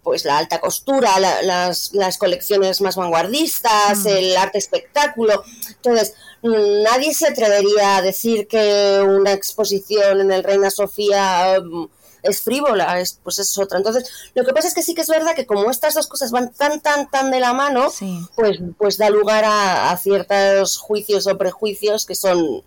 [0.03, 4.07] pues la alta costura, las, las, colecciones más vanguardistas, mm.
[4.07, 5.43] el arte espectáculo.
[5.69, 11.87] Entonces, nadie se atrevería a decir que una exposición en el Reina Sofía um,
[12.21, 13.77] es frívola, es, pues es otra.
[13.77, 16.31] Entonces, lo que pasa es que sí que es verdad que como estas dos cosas
[16.31, 17.89] van tan, tan, tan de la mano,
[18.35, 22.61] pues, pues da lugar a, ciertos juicios o prejuicios que son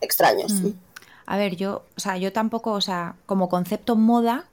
[0.00, 0.52] extraños.
[0.52, 0.70] Mm.
[1.26, 4.46] A ver, yo, o sea, yo tampoco, o sea, como concepto moda,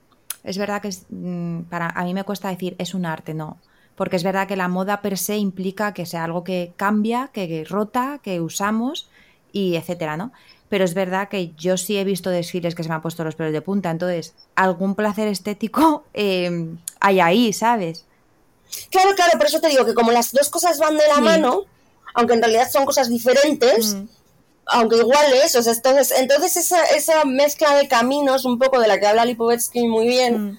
[0.44, 3.58] es verdad que mm, para a mí me cuesta decir es un arte, no.
[3.96, 7.64] Porque es verdad que la moda per se implica que sea algo que cambia, que
[7.68, 9.08] rota, que usamos
[9.52, 10.32] y etcétera, ¿no?
[10.74, 13.36] pero es verdad que yo sí he visto desfiles que se me han puesto los
[13.36, 18.04] pelos de punta, entonces algún placer estético eh, hay ahí, ¿sabes?
[18.90, 21.60] Claro, claro, por eso te digo que como las dos cosas van de la mano,
[22.14, 24.04] aunque en realidad son cosas diferentes, mm.
[24.66, 28.98] Aunque iguales, o sea, entonces, entonces esa, esa mezcla de caminos, un poco de la
[28.98, 30.58] que habla Lipovetsky muy bien, mm.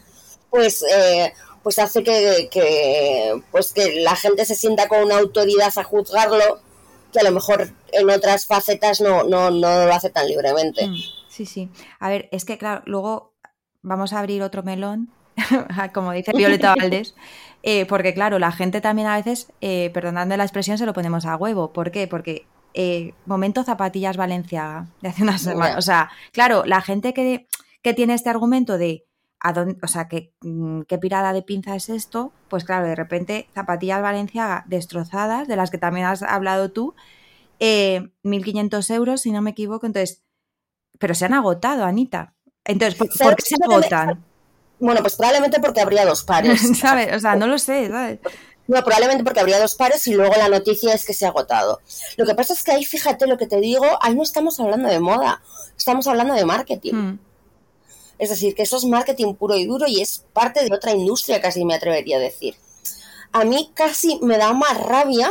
[0.50, 0.84] pues...
[0.84, 1.34] Eh,
[1.66, 6.60] pues hace que, que, pues que la gente se sienta con una autoridad a juzgarlo
[7.12, 10.88] que a lo mejor en otras facetas no, no, no lo hace tan libremente.
[10.88, 10.96] Mm,
[11.28, 11.72] sí, sí.
[12.00, 13.34] A ver, es que claro, luego
[13.82, 15.10] vamos a abrir otro melón,
[15.96, 17.16] como dice Violeta Valdés,
[17.64, 21.26] eh, porque claro, la gente también a veces, eh, perdonando la expresión, se lo ponemos
[21.26, 21.74] a huevo.
[21.74, 22.08] ¿Por qué?
[22.08, 25.78] Porque eh, momento zapatillas Valenciaga de hace unas semanas.
[25.78, 27.48] O sea, claro, la gente que,
[27.82, 29.06] que tiene este argumento de
[29.84, 32.34] o sea, ¿qué, mm, qué pirada de pinza es esto?
[32.50, 36.96] Pues claro, de repente zapatillas Valenciaga destrozadas, de las que también has hablado tú,
[37.60, 39.86] eh, 1.500 euros, si no me equivoco.
[39.86, 40.24] Entonces,
[41.00, 42.34] pero se han agotado, Anita.
[42.64, 44.24] Entonces, ¿por, qué se agotan?
[44.80, 46.62] Bueno, pues probablemente porque habría dos pares.
[46.80, 47.16] ¿Sabes?
[47.16, 48.20] O sea, no lo sé,
[48.68, 51.82] No, probablemente porque habría dos pares y luego la noticia es que se ha agotado.
[52.18, 54.90] Lo que pasa es que ahí, fíjate lo que te digo, ahí no estamos hablando
[54.90, 55.42] de moda,
[55.78, 56.94] estamos hablando de marketing.
[56.94, 57.20] Hmm.
[58.18, 61.42] Es decir, que eso es marketing puro y duro y es parte de otra industria,
[61.42, 62.56] casi me atrevería a decir.
[63.32, 65.30] A mí casi me da más rabia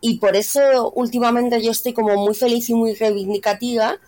[0.00, 3.98] y por eso últimamente yo estoy como muy feliz y muy reivindicativa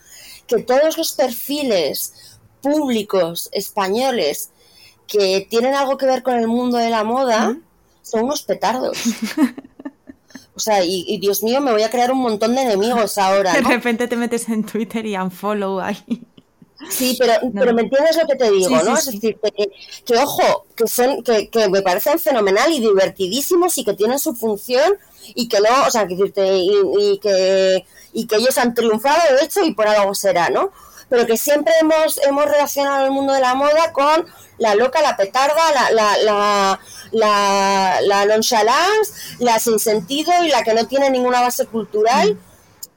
[0.46, 4.50] que todos los perfiles públicos españoles
[5.06, 7.56] que tienen algo que ver con el mundo de la moda
[8.04, 8.96] son unos petardos.
[10.56, 13.52] O sea, y, Dios mío, me voy a crear un montón de enemigos ahora.
[13.54, 16.24] De repente te metes en Twitter y unfollow ahí.
[16.90, 18.96] Sí, pero, pero me entiendes lo que te digo, ¿no?
[18.96, 19.38] es decir,
[20.04, 24.34] que, ojo, que son, que, que, me parecen fenomenal y divertidísimos y que tienen su
[24.34, 24.94] función
[25.34, 29.44] y que no, o sea, que, y, y, que, y que ellos han triunfado, de
[29.44, 30.70] hecho, y por algo será, ¿no?
[31.08, 34.26] Pero que siempre hemos, hemos relacionado el mundo de la moda con
[34.58, 36.80] la loca, la petarda, la, la, la,
[37.14, 42.34] la, la nonchalance, la sin sentido y la que no tiene ninguna base cultural.
[42.34, 42.54] Mm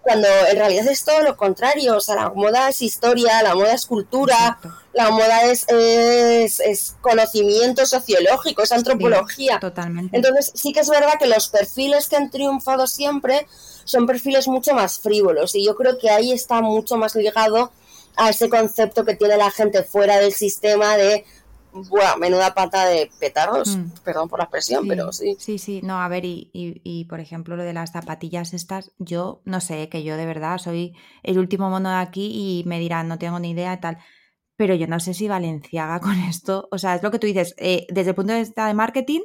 [0.08, 3.74] cuando en realidad es todo lo contrario, o sea, la moda es historia, la moda
[3.74, 4.58] es cultura,
[4.94, 9.60] la moda es, es, conocimiento sociológico, es antropología.
[9.60, 10.16] totalmente.
[10.16, 13.48] Entonces sí que es verdad que los perfiles que han triunfado siempre
[13.84, 17.74] son perfiles mucho más frívolos y yo creo que ahí está mucho más ligado
[18.16, 21.26] a ese concepto que tiene la gente fuera del sistema de
[21.72, 24.04] Buah, menuda pata de petardos, mm.
[24.04, 25.36] perdón por la expresión, pero sí.
[25.38, 29.42] Sí, sí, no, a ver, y, y, por ejemplo lo de las zapatillas estas, yo
[29.46, 33.08] no sé, que yo de verdad soy el último mono de aquí y me dirán,
[33.08, 33.98] no tengo ni idea y tal,
[34.56, 37.54] pero yo no sé si Valenciaga con esto, o sea, es lo que tú dices,
[37.58, 39.22] eh, desde el punto de vista de marketing,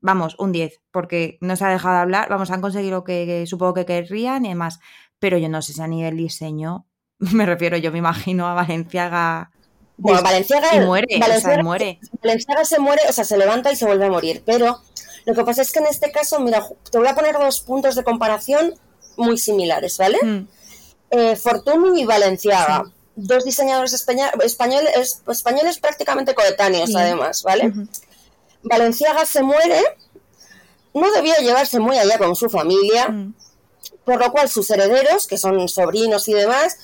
[0.00, 3.46] vamos, un 10, porque no se ha dejado de hablar, vamos, han conseguido lo que,
[3.46, 4.80] supongo que querrían y demás,
[5.18, 6.86] pero yo no sé si a nivel diseño,
[7.18, 9.52] me refiero, yo me imagino a Valenciaga
[9.96, 12.00] bueno, Valenciaga, muere, Valenciaga, muere.
[12.22, 14.42] Valenciaga se muere, o sea, se levanta y se vuelve a morir.
[14.44, 14.80] Pero
[15.24, 17.94] lo que pasa es que en este caso, mira, te voy a poner dos puntos
[17.94, 18.74] de comparación
[19.16, 20.18] muy similares, ¿vale?
[20.22, 20.48] Mm.
[21.10, 22.84] Eh, Fortuny y Valenciaga.
[23.14, 27.70] Dos diseñadores españoles, españoles prácticamente coetáneos, además, ¿vale?
[28.62, 29.82] Valenciaga se muere,
[30.94, 33.34] no debía llevarse muy allá con su familia, mm.
[34.04, 36.76] Por lo cual sus herederos, que son sobrinos y demás,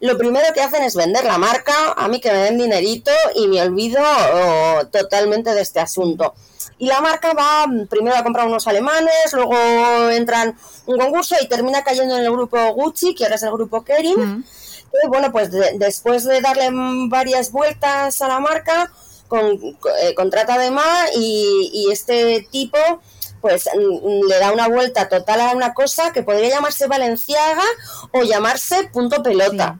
[0.00, 3.48] lo primero que hacen es vender la marca, a mí que me den dinerito y
[3.48, 6.34] me olvido oh, totalmente de este asunto.
[6.78, 11.82] Y la marca va primero a comprar unos alemanes, luego entran un concurso y termina
[11.82, 14.44] cayendo en el grupo Gucci, que ahora es el grupo Kering.
[15.02, 16.68] Y bueno, pues después de darle
[17.08, 18.92] varias vueltas a la marca,
[19.28, 19.58] con,
[20.00, 22.78] eh, contrata de más y, y este tipo
[23.46, 27.62] pues mm, le da una vuelta total a una cosa que podría llamarse Valenciaga
[28.12, 29.78] o llamarse punto pelota.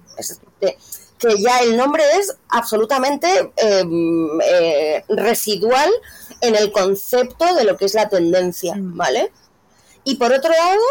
[0.61, 5.91] que, ya el nombre es absolutamente em, eh, residual
[6.43, 9.33] en el concepto de lo que es la tendencia, ¿vale?
[10.05, 10.83] Y por otro lado,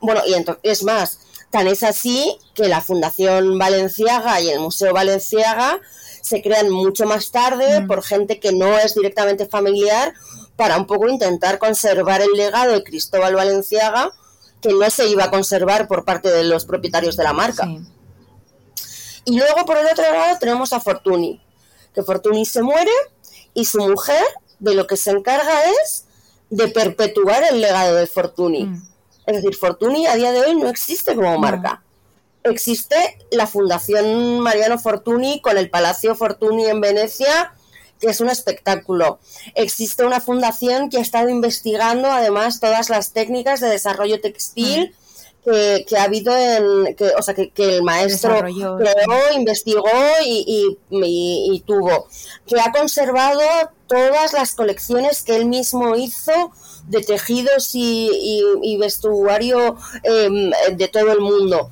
[0.00, 1.18] bueno, y entonces, es más,
[1.50, 5.80] tan es así que la Fundación Valenciaga y el Museo Valenciaga
[6.22, 7.86] se crean mucho más tarde mm.
[7.88, 10.14] por gente que no es directamente familiar
[10.62, 14.12] para un poco intentar conservar el legado de Cristóbal Valenciaga
[14.60, 17.66] que no se iba a conservar por parte de los propietarios de la marca.
[19.24, 21.42] Y luego por el otro lado tenemos a Fortuny,
[21.92, 22.92] que Fortuny se muere
[23.54, 24.22] y su mujer
[24.60, 26.04] de lo que se encarga es
[26.48, 28.66] de perpetuar el legado de Fortuny.
[28.66, 28.88] Mm.
[29.26, 31.82] Es decir, Fortuny a día de hoy no existe como marca.
[32.44, 37.52] Existe la Fundación Mariano Fortuny con el Palacio Fortuny en Venecia,
[38.02, 39.20] que es un espectáculo.
[39.54, 44.90] Existe una fundación que ha estado investigando además todas las técnicas de desarrollo textil.
[44.90, 45.02] Mm
[45.44, 49.88] que, ha habido en, que, o sea, que, el maestro creó, investigó
[50.24, 52.06] y, tuvo,
[52.46, 53.42] que ha conservado
[53.88, 56.52] todas las colecciones que él mismo hizo
[56.86, 61.70] de tejidos y, vestuario em, de todo el mundo.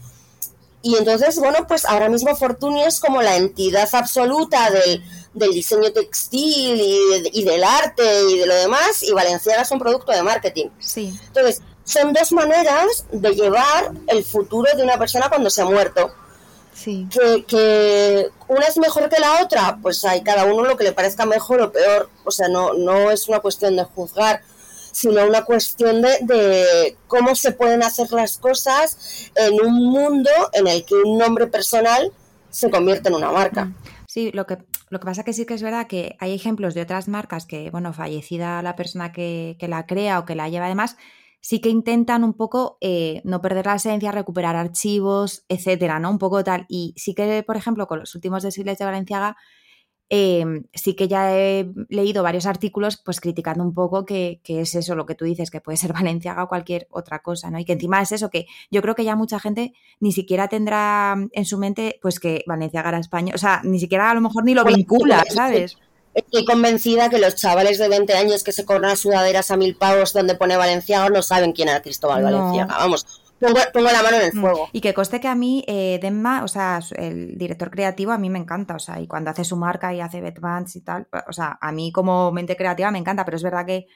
[0.82, 5.92] Y entonces, bueno, pues ahora mismo Fortuny es como la entidad absoluta del, del diseño
[5.92, 10.22] textil y, y, del arte y de lo demás, y Valenciaga es un producto de
[10.22, 10.66] marketing.
[10.80, 11.18] Sí.
[11.28, 16.12] Entonces, son dos maneras de llevar el futuro de una persona cuando se ha muerto.
[16.74, 17.06] Sí.
[17.10, 21.26] Que, una es mejor que la otra, pues hay cada uno lo que le parezca
[21.26, 22.08] mejor o peor.
[22.24, 24.40] O sea, no, no es una cuestión de juzgar,
[24.92, 30.66] sino una cuestión de, de cómo se pueden hacer las cosas en un mundo en
[30.66, 32.12] el que un nombre personal
[32.50, 33.70] se convierte en una marca.
[34.06, 34.58] Sí, lo que,
[34.90, 37.70] lo que pasa que sí que es verdad que hay ejemplos de otras marcas que,
[37.70, 40.96] bueno, fallecida la persona que, que la crea o que la lleva además,
[41.40, 46.10] sí que intentan un poco eh, no perder la esencia, recuperar archivos, etcétera, ¿no?
[46.10, 46.66] Un poco tal.
[46.68, 49.36] Y sí que, por ejemplo, con los últimos desfiles de Valenciaga,
[50.10, 54.94] em, sí que ya he leído varios artículos pues criticando un poco que, es eso
[54.94, 57.58] lo que tú dices, que puede ser Valenciaga o cualquier otra cosa, ¿no?
[57.58, 61.16] Y que encima es eso, que yo creo que ya mucha gente ni siquiera tendrá
[61.32, 64.44] en su mente pues que Valenciaga era España, o sea, ni siquiera a lo mejor
[64.44, 65.78] ni lo vincula, ¿sabes?
[66.12, 70.12] Estoy convencida que los chavales de 20 años que se corren sudaderas a mil pavos
[70.12, 72.76] donde pone Valenciaga no saben quién era Cristóbal Valenciaga.
[72.78, 74.40] Vamos, pongo, la mano en el mm.
[74.40, 74.68] fuego.
[74.72, 78.30] Y que coste que a mí, eh, Demma, o sea, el director creativo a mí
[78.30, 81.32] me encanta, o sea, y cuando hace su marca y hace Betbands y tal, o
[81.32, 83.86] sea, a mí como mente creativa me encanta, pero es verdad que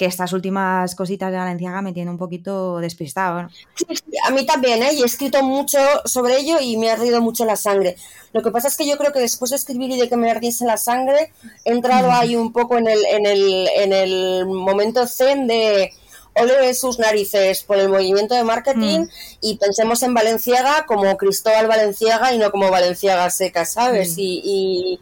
[0.00, 3.50] que estas últimas cositas de Valenciaga me tienen un poquito despistado.
[3.74, 3.84] Sí,
[4.26, 4.94] a mí también, ¿eh?
[4.94, 5.76] y he escrito mucho
[6.06, 7.96] sobre ello y me ha ardido mucho la sangre.
[8.32, 10.30] Lo que pasa es que yo creo que después de escribir y de que me
[10.30, 11.34] ardiese la sangre,
[11.66, 15.92] he entrado ahí un poco en el, en el, en el momento zen de
[16.40, 19.08] ole sus narices por el movimiento de marketing mm.
[19.40, 24.14] y pensemos en Valenciaga como Cristóbal Valenciaga y no como Valenciaga seca, ¿sabes?
[24.16, 25.00] y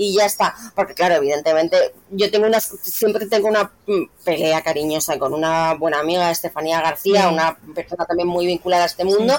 [0.00, 0.54] y ya está.
[0.74, 1.76] Porque claro, evidentemente
[2.10, 7.28] yo tengo una, siempre tengo una mm, pelea cariñosa con una buena amiga, Estefanía García,
[7.28, 9.38] una persona también muy vinculada a este mundo,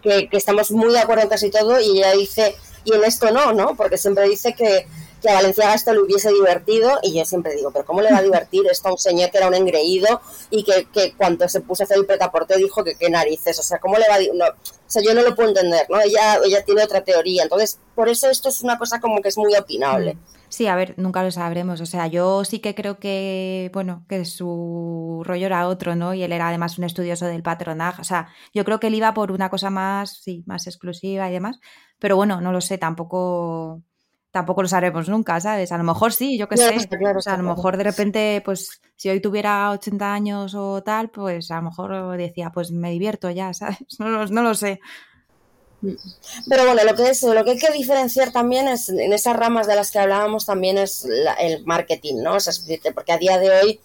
[0.00, 3.30] Que, que estamos muy de acuerdo en casi todo y ella dice, y en esto
[3.32, 3.74] no, ¿no?
[3.76, 4.86] Porque siempre dice que
[5.20, 8.18] que a Valenciaga esto le hubiese divertido y yo siempre digo, pero ¿cómo le va
[8.18, 11.60] a divertir esto a un señor que era un engreído y que, que cuando se
[11.60, 14.18] puso a hacer el pretaporte dijo que qué narices, o sea, ¿cómo le va a
[14.34, 16.00] no, o sea, yo no lo puedo entender, ¿no?
[16.00, 19.36] Ella, ella tiene otra teoría, entonces por eso esto es una cosa como que es
[19.36, 20.14] muy opinable.
[20.14, 20.38] Mm.
[20.48, 21.80] Sí, a ver, nunca lo sabremos.
[21.80, 26.14] O sea, yo sí que creo que, bueno, que su rollo era otro, ¿no?
[26.14, 28.00] Y él era además un estudioso del patronaje.
[28.00, 31.32] O sea, yo creo que él iba por una cosa más, sí, más exclusiva y
[31.32, 31.58] demás.
[31.98, 33.82] Pero bueno, no lo sé, tampoco
[34.30, 35.72] tampoco lo sabremos nunca, ¿sabes?
[35.72, 36.76] A lo mejor sí, yo qué sé.
[37.16, 41.10] o sea, a lo mejor de repente, pues si hoy tuviera 80 años o tal,
[41.10, 43.78] pues a lo mejor decía, pues me divierto ya, ¿sabes?
[43.98, 44.80] No, no lo sé.
[45.80, 49.68] Pero bueno, lo que, es, lo que hay que diferenciar también es, en esas ramas
[49.68, 51.06] de las que hablábamos, también es
[51.38, 52.34] el marketing, ¿no?
[52.34, 52.52] O sea,
[52.94, 53.80] porque a día de hoy,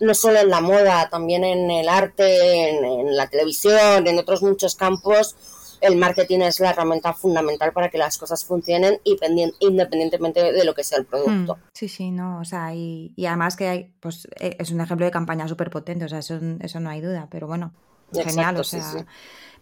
[0.00, 4.74] no solo en la moda, también en el arte, en la televisión, en otros muchos
[4.74, 5.36] campos,
[5.80, 10.84] el marketing es la herramienta fundamental para que las cosas funcionen independientemente de lo que
[10.84, 11.54] sea el producto.
[11.54, 15.06] Hmm, sí, sí, no, o sea, y, además que hay, pues e, es un ejemplo
[15.06, 17.72] de campaña súper potente, o sea, eso, eso no hay duda, pero bueno,
[18.12, 19.06] genial, o sea.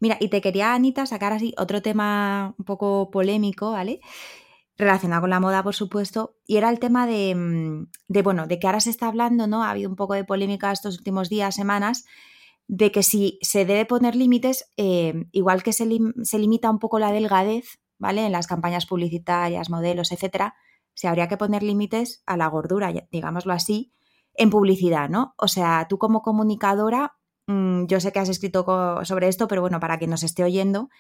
[0.00, 4.00] Mira, y te quería, Anita, sacar así otro tema un poco polémico, ¿vale?
[4.78, 8.60] relacionado con la moda, por supuesto, y era el tema de, mm, de, bueno, de
[8.60, 9.64] que ahora se está hablando, ¿no?
[9.64, 12.04] Ha habido un poco de polémica estos últimos días, semanas,
[12.68, 17.10] de que si se debe poner límites, eh, igual que se, limita un poco la
[17.10, 18.26] delgadez, ¿vale?
[18.26, 20.54] En las campañas publicitarias, modelos, etcétera,
[20.94, 23.92] se habría que poner límites a la gordura, digámoslo así,
[24.34, 25.34] en publicidad, ¿no?
[25.38, 27.16] O sea, tú como comunicadora,
[27.46, 28.64] mm, yo sé que has escrito
[29.04, 30.90] sobre esto, pero bueno, para quien nos esté oyendo,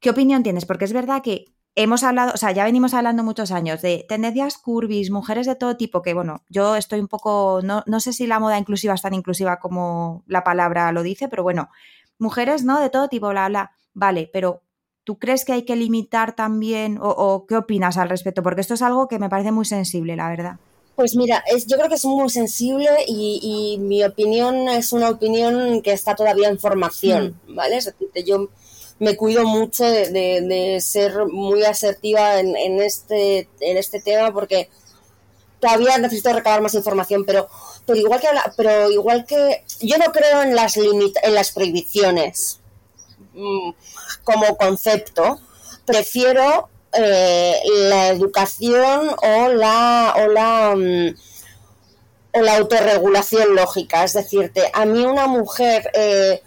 [0.00, 0.66] ¿qué opinión tienes?
[0.66, 1.46] Porque es verdad que
[1.78, 5.76] hemos hablado, o sea, ya venimos hablando muchos años de tendencias curvis, mujeres de todo
[5.76, 9.02] tipo, que bueno, yo estoy un poco, no, no sé si la moda inclusiva es
[9.02, 11.70] tan inclusiva como la palabra lo dice, pero bueno,
[12.18, 12.80] mujeres, ¿no?
[12.80, 13.70] De todo tipo, bla, bla.
[13.94, 14.62] Vale, pero
[15.04, 18.42] ¿tú crees que hay que limitar también o, qué opinas al respecto?
[18.42, 20.56] Porque esto es algo que me parece muy sensible, la verdad.
[20.96, 25.80] Pues mira, es, yo creo que es muy sensible y, mi opinión es una opinión
[25.80, 27.54] que está todavía en formación, mm.
[27.54, 27.76] ¿vale?
[27.76, 28.48] Es decir, yo
[28.98, 34.68] me cuido mucho de, ser muy asertiva en, este, en este tema porque
[35.60, 37.48] todavía necesito recabar más información, pero,
[37.86, 42.60] pero igual que pero igual que yo no creo en las en las prohibiciones
[43.34, 43.70] mm,
[44.24, 45.40] como concepto,
[45.84, 47.56] prefiero eh,
[47.88, 51.16] la educación o la o la mm,
[52.32, 56.42] o la autorregulación lógica, es decirte, a mí una mujer eh,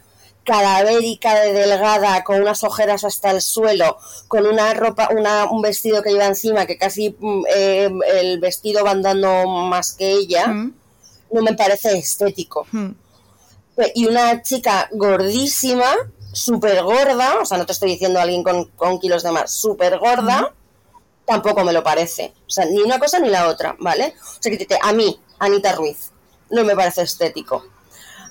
[0.52, 3.98] cadavérica de delgada, con unas ojeras hasta el suelo,
[4.28, 8.84] con una ropa, una, un vestido que lleva encima, que casi mm, eh, el vestido
[8.84, 12.68] va andando más que ella, no me parece estético.
[13.96, 15.90] Y una chica gordísima,
[16.34, 20.54] súper gorda, o sea, no te estoy diciendo alguien con, kilos de más, súper gorda,
[21.26, 22.34] tampoco me lo parece.
[22.46, 24.16] O sea, ni una cosa ni la otra, ¿vale?
[24.20, 26.12] O sea, que a mí, Anita Ruiz,
[26.50, 27.64] no me parece estético.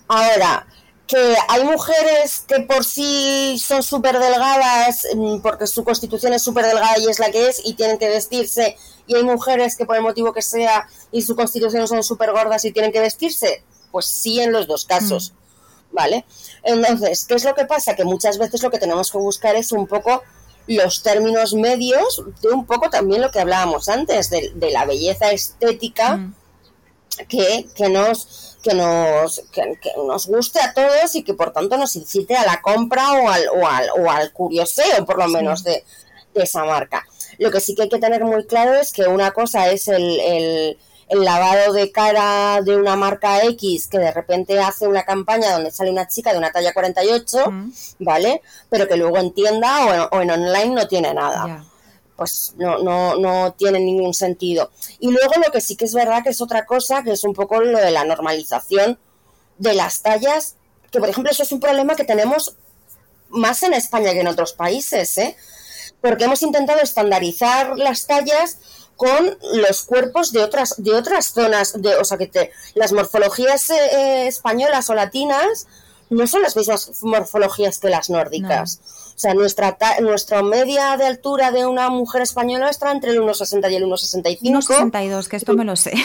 [0.06, 0.66] Ahora,
[1.10, 6.66] que hay mujeres que por sí son súper delgadas, mm, porque su constitución es súper
[6.66, 8.76] delgada y es la que es, y tienen que vestirse,
[9.08, 12.64] y hay mujeres que por el motivo que sea y su constitución son súper gordas
[12.64, 15.94] y tienen que vestirse, pues sí en los dos casos, mm.
[15.96, 16.24] ¿vale?
[16.62, 17.96] Entonces, ¿qué es lo que pasa?
[17.96, 20.22] Que muchas veces lo que tenemos que buscar es un poco
[20.68, 26.18] los términos medios de un poco también lo que hablábamos antes, de, la belleza estética
[26.18, 26.34] mm.
[27.28, 31.96] que, que nos que nos, que, nos guste a todos y que por tanto nos
[31.96, 35.84] incite a la compra o al, o al, o al curioseo, por lo menos, de,
[36.34, 37.04] esa marca.
[37.38, 40.20] Lo que sí que hay que tener muy claro es que una cosa es el,
[40.20, 40.78] el,
[41.12, 45.90] lavado de cara de una marca X que de repente hace una campaña donde sale
[45.90, 47.44] una chica de una talla 48,
[47.98, 48.42] ¿vale?
[48.68, 51.64] Pero que luego en tienda o en, online no tiene nada
[52.20, 54.70] pues no, no, no tiene ningún sentido.
[54.98, 57.32] Y luego lo que sí que es verdad que es otra cosa, que es un
[57.32, 58.98] poco lo de la normalización
[59.56, 60.56] de las tallas,
[60.90, 62.56] que por ejemplo eso es un problema que tenemos
[63.30, 65.34] más en España que en otros países, ¿eh?
[66.02, 68.58] porque hemos intentado estandarizar las tallas
[68.96, 73.76] con los cuerpos de otras de otras zonas de o sea que las morfologías eh,
[73.92, 75.66] eh, españolas o latinas
[76.10, 78.78] no son las mismas morfologías que las nórdicas.
[79.20, 83.74] Sea, nuestra, nuestra media de altura de una mujer española está entre el 1,60 y
[83.76, 84.40] el 1,65.
[84.40, 85.92] 1,62, que esto me lo sé.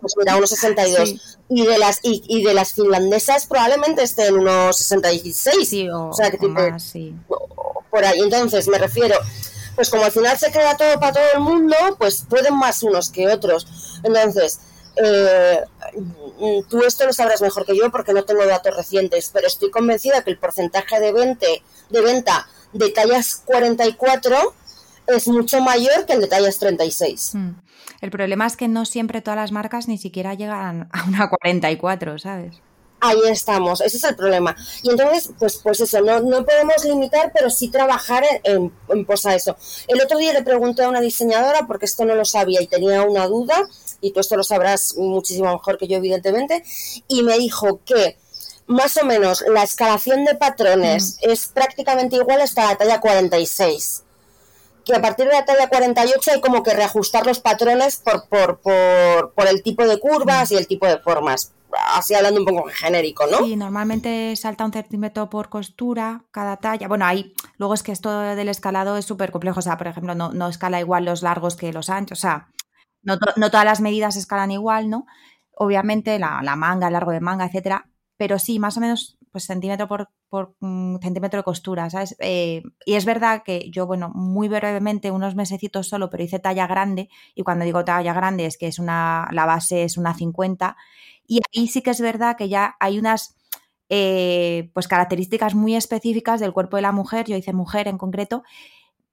[0.00, 1.20] Pues mira, 1,62.
[1.48, 5.64] Y, de las, y, de las finlandesas probablemente esté en 1,66.
[5.64, 7.16] Sí, o, sea, que más, sí.
[7.90, 8.20] Por ahí.
[8.20, 9.16] Entonces, me refiero,
[9.74, 13.10] pues como al final se queda todo para todo el mundo, pues pueden más unos
[13.10, 13.66] que otros.
[14.04, 14.60] Entonces,
[15.02, 15.64] eh,
[16.68, 20.22] tú esto lo sabrás mejor que yo porque no tengo datos recientes, pero estoy convencida
[20.22, 21.12] que el porcentaje de,
[21.90, 24.54] de venta de tallas 44
[25.08, 27.30] es mucho mayor que el de tallas 36.
[27.34, 27.50] Hmm.
[28.00, 32.18] El problema es que no siempre todas las marcas ni siquiera llegan a una 44,
[32.18, 32.60] ¿sabes?
[33.00, 34.56] Ahí estamos, ese es el problema.
[34.82, 39.36] Y entonces, pues, pues eso, no, no podemos limitar, pero sí trabajar en, en, posa
[39.36, 39.56] eso.
[39.86, 43.02] El otro día le pregunté a una diseñadora, porque esto no lo sabía y tenía
[43.04, 43.68] una duda,
[44.00, 46.62] y tú esto lo sabrás muchísimo mejor que yo, evidentemente,
[47.08, 48.16] y me dijo que
[48.66, 51.30] más o menos la escalación de patrones mm.
[51.30, 54.04] es prácticamente igual hasta la talla 46
[54.84, 58.58] que a partir de la talla 48 hay como que reajustar los patrones por, por,
[58.60, 60.54] por, por el tipo de curvas mm.
[60.54, 61.52] y el tipo de formas
[61.92, 63.38] así hablando un poco genérico, ¿no?
[63.38, 66.88] Sí, normalmente salta un centímetro por costura cada talla.
[66.88, 69.60] Bueno, ahí, luego es que esto del escalado es súper complejo.
[69.60, 72.18] O sea, por ejemplo, no, no, escala igual los largos que los anchos.
[72.18, 72.48] O sea,
[73.36, 75.06] no, todas las medidas escalan igual, ¿no?
[75.52, 77.88] Obviamente la, la, manga, el largo de manga, etcétera.
[78.16, 82.16] Pero sí, más o menos, pues centímetro por, por mm, centímetro de costura, ¿sabes?
[82.20, 86.66] Eh, y es verdad que yo, bueno, muy brevemente, unos mesecitos solo, pero hice talla
[86.66, 87.08] grande.
[87.34, 90.76] Y cuando digo talla grande es que es una, la base es una 50
[91.28, 93.36] y ahí sí que es verdad que ya hay unas
[93.90, 98.42] eh, pues características muy específicas del cuerpo de la mujer, yo hice mujer en concreto,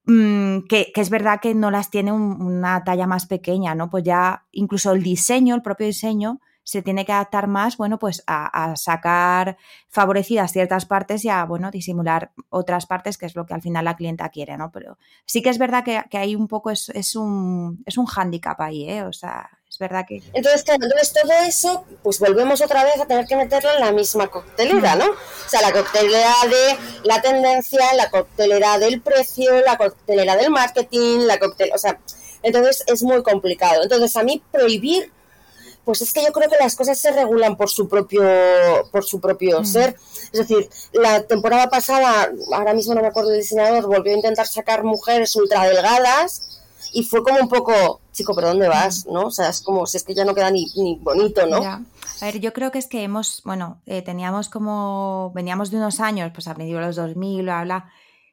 [0.06, 3.90] mm, que, es verdad que no las tiene una talla más pequeña, ¿no?
[3.90, 8.24] Pues ya incluso el diseño, el propio diseño, se tiene que adaptar más, bueno, pues
[8.26, 9.56] a, sacar
[9.88, 13.86] favorecidas ciertas partes y a, bueno, disimular otras partes, que es lo que al final
[13.86, 14.72] la clienta quiere, ¿no?
[14.72, 14.98] Pero
[15.28, 18.60] sí que es verdad que, que hay un poco, es, es, un, es un hándicap
[18.62, 19.04] ahí, ¿eh?
[19.04, 20.24] O sea, Es verdad que...
[20.32, 23.92] Entonces, claro, entonces todo eso, pues volvemos otra vez a tener que meterlo en la
[23.92, 25.04] misma coctelera, ¿no?
[25.06, 31.26] O sea, la coctelera de la tendencia, la coctelera del precio, la coctelera del marketing,
[31.28, 31.72] la coctel...
[31.76, 32.00] O sea,
[32.42, 33.84] entonces es muy complicado.
[33.84, 35.12] Entonces, a mí prohibir
[35.84, 38.24] pues es que yo creo que las cosas se regulan por su propio
[38.92, 39.66] por su propio mm.
[39.66, 39.96] ser
[40.34, 44.48] es decir la temporada pasada ahora mismo no me acuerdo el diseñador volvió a intentar
[44.48, 46.56] sacar mujeres ultra delgadas
[46.96, 49.98] y fue como un poco chico pero dónde vas no o sea es como si
[49.98, 51.82] es que ya no queda ni, ni bonito no a
[52.22, 56.32] ver yo creo que es que hemos bueno eh, teníamos como veníamos de unos años
[56.34, 57.92] pues a de los 2000 bla bla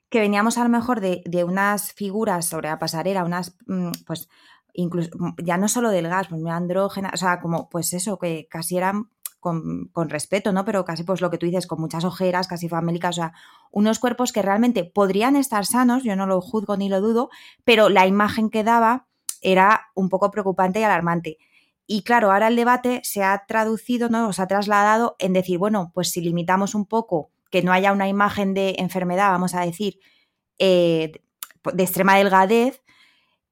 [0.09, 4.29] que veníamos a lo mejor de, de unas figuras sobre la pasarela unas mm, pues
[4.75, 5.11] incluso
[5.43, 9.09] ya no solo del gas, pues andrógena, o sea, como pues eso, que casi eran
[9.43, 10.65] con, respeto, ¿no?
[10.65, 13.33] Pero casi pues lo que tú dices, con muchas ojeras, casi famélicas, o sea,
[13.73, 17.29] unos cuerpos que realmente podrían estar sanos, yo no lo juzgo ni lo dudo,
[17.65, 19.09] pero la imagen que daba
[19.41, 21.39] era un poco preocupante y alarmante.
[21.89, 24.29] Y claro, ahora el debate se ha traducido, ¿no?
[24.29, 27.93] O se ha trasladado en decir, bueno, pues si limitamos un poco que no haya
[27.93, 29.99] una imagen de enfermedad, vamos a decir,
[30.59, 31.21] eh,
[31.65, 32.81] de extrema delgadez,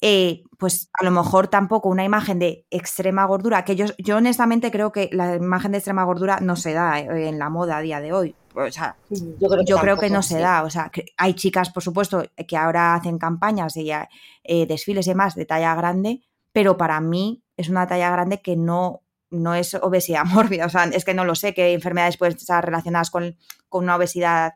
[0.03, 4.71] eh, pues a lo mejor tampoco una imagen de extrema gordura, que yo, yo honestamente
[4.71, 7.81] creo que la imagen de extrema gordura no se da eh, en la moda a
[7.81, 8.35] día de hoy.
[8.55, 10.63] O sea, yo creo que, no se da.
[10.65, 15.35] O sea, hay chicas, por supuesto, que ahora hacen campañas y eh, desfiles y demás
[15.35, 16.23] de talla grande,
[16.53, 20.67] pero para mí es una talla grande que no, no es obesidad mórbida.
[20.67, 23.37] O sea, es que no lo sé qué enfermedades pueden estar relacionadas con,
[23.69, 24.55] con una obesidad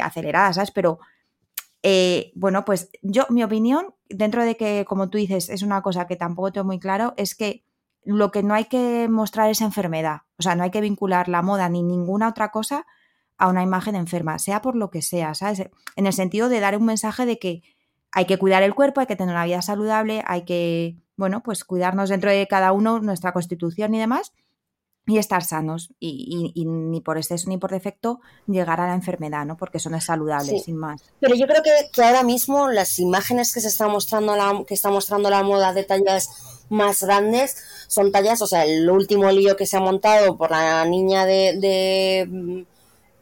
[0.00, 0.70] acelerada, ¿sabes?
[0.70, 0.98] Pero
[1.82, 6.06] eh, bueno, pues yo, mi opinión, dentro de que, como tú dices, es una cosa
[6.06, 7.64] que tampoco tengo muy claro, es que
[8.04, 10.22] lo que no hay que mostrar es enfermedad.
[10.38, 12.86] O sea, no hay que vincular la moda ni ninguna otra cosa
[13.36, 15.68] a una imagen enferma, sea por lo que sea, ¿sabes?
[15.94, 17.62] En el sentido de dar un mensaje de que
[18.10, 21.64] hay que cuidar el cuerpo, hay que tener una vida saludable, hay que, bueno, pues
[21.64, 24.32] cuidarnos dentro de cada uno, nuestra constitución y demás,
[25.08, 29.56] y estar sanos y, ni por exceso ni por defecto llegar a la enfermedad, ¿no?
[29.56, 31.02] Porque eso no es saludable, sin más.
[31.18, 34.90] Pero yo creo que, ahora mismo las imágenes que se está mostrando la, que está
[34.90, 36.28] mostrando la moda de tallas
[36.68, 37.56] más grandes
[37.86, 42.66] son tallas, o sea, el último lío que se ha montado por la niña de,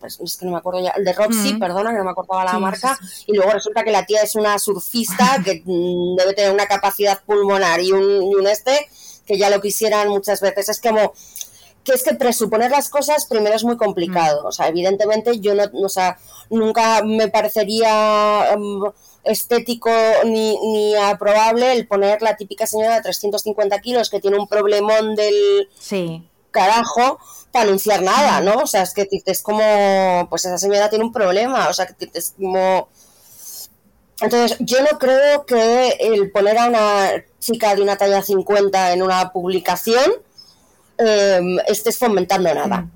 [0.00, 1.60] pues es que no me acuerdo ya, de Roxy, mm.
[1.60, 4.58] perdona, que no me acordaba la marca, y luego resulta que la tía es una
[4.58, 8.88] surfista que mm, debe tener una capacidad pulmonar y un, y un este
[9.26, 10.68] que ya lo quisieran muchas veces.
[10.68, 11.35] Es como que
[11.94, 14.42] es que presuponer las cosas primero es muy complicado.
[14.42, 14.46] Mm.
[14.46, 16.18] O sea, evidentemente yo no, o sea,
[16.50, 18.80] nunca me parecería em,
[19.24, 19.90] estético
[20.24, 25.14] ni, ni aprobable el poner la típica señora de 350 kilos que tiene un problemón
[25.14, 25.68] del
[26.50, 27.18] carajo
[27.52, 28.44] para anunciar nada, mm.
[28.44, 28.54] ¿no?
[28.62, 32.10] O sea, es que es como, pues esa señora tiene un problema, o sea, que
[32.12, 32.88] es como...
[34.22, 39.02] Entonces, yo no creo que el poner a una chica de una talla 50 en
[39.02, 40.10] una publicación
[40.98, 42.80] eh, estés fomentando nada.
[42.80, 42.90] Mm.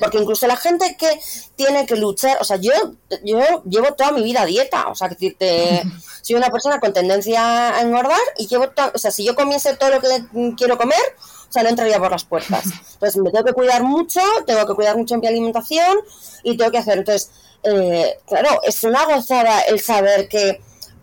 [0.00, 1.20] porque incluso la gente que
[1.54, 2.72] tiene que luchar, o sea, yo,
[3.24, 5.82] yo llevo toda mi vida a dieta, o sea, que decirte,
[6.22, 9.90] soy una persona con tendencia a engordar y llevo, o sea, si yo comiese todo
[9.90, 10.08] lo que
[10.56, 10.98] quiero comer,
[11.48, 12.64] o sea, no entraría por las puertas.
[12.94, 15.98] Entonces, me tengo que cuidar mucho, tengo que cuidar mucho en mi alimentación
[16.42, 16.98] y tengo que hacer.
[16.98, 17.30] Entonces,
[17.62, 20.60] eh, claro, es una gozada el saber que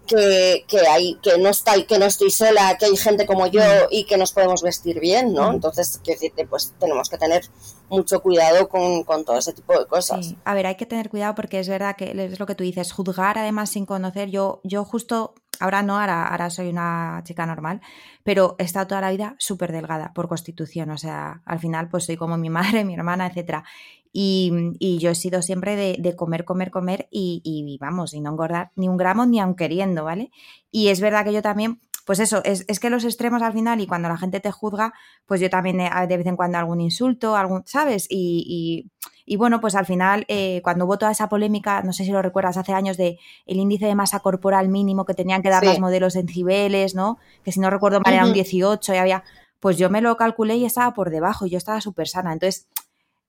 [0.09, 3.87] que, hay, que no estoy, que no estoy sola, que hay gente como yo mm.
[3.91, 5.51] y que nos podemos vestir bien, ¿no?
[5.51, 5.55] Mm.
[5.55, 7.43] Entonces, decirte, pues tenemos que tener
[7.89, 10.35] mucho cuidado con, todo ese tipo de cosas.
[10.43, 12.91] A ver, hay que tener cuidado porque es verdad que es lo que tú dices,
[12.91, 14.29] juzgar además sin conocer.
[14.29, 17.81] Yo, yo justo, ahora no, ahora, ahora soy una chica normal,
[18.23, 20.89] pero he estado toda la vida súper delgada por constitución.
[20.91, 23.63] O sea, al final, pues soy como mi madre, mi hermana, etcétera.
[24.11, 28.89] Y, yo he sido siempre de, comer, comer, comer y, vamos, y no engordar ni
[28.89, 30.31] un gramo ni aun queriendo, ¿vale?
[30.71, 33.81] Y es verdad que yo también, pues eso, es, es, que los extremos al final
[33.81, 34.93] y cuando la gente te juzga,
[35.25, 38.07] pues yo también eh, de vez en cuando algún insulto, algún, ¿sabes?
[38.09, 38.89] Y,
[39.29, 42.19] y bueno, pues al final, eh, cuando hubo toda esa polémica, no sé si lo
[42.23, 45.79] recuerdas, hace años de el índice de masa corporal mínimo que tenían que dar los
[45.79, 47.19] modelos en Cibeles, ¿no?
[47.43, 49.23] Que si no recuerdo mal era un 18 y había,
[49.59, 52.33] pues yo me lo calculé y estaba por debajo y yo estaba súper sana.
[52.33, 52.65] Entonces,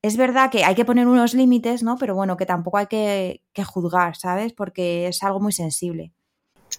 [0.03, 1.97] es verdad que hay que poner unos límites, ¿no?
[1.99, 4.53] Pero bueno, que tampoco hay que, juzgar, ¿sabes?
[4.53, 6.13] Porque es algo muy sensible.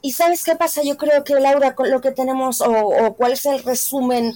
[0.02, 0.82] ¿Y sabes qué pasa?
[0.84, 4.34] Yo creo que, Laura, con lo que tenemos, o, cuál es el resumen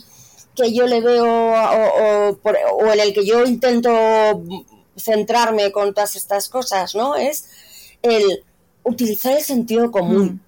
[0.55, 3.89] que yo le veo, o, en el que yo intento
[4.95, 7.15] centrarme con todas estas cosas, ¿no?
[7.15, 7.49] Es
[8.03, 8.43] el
[8.83, 10.25] utilizar el sentido común.
[10.25, 10.39] Mm.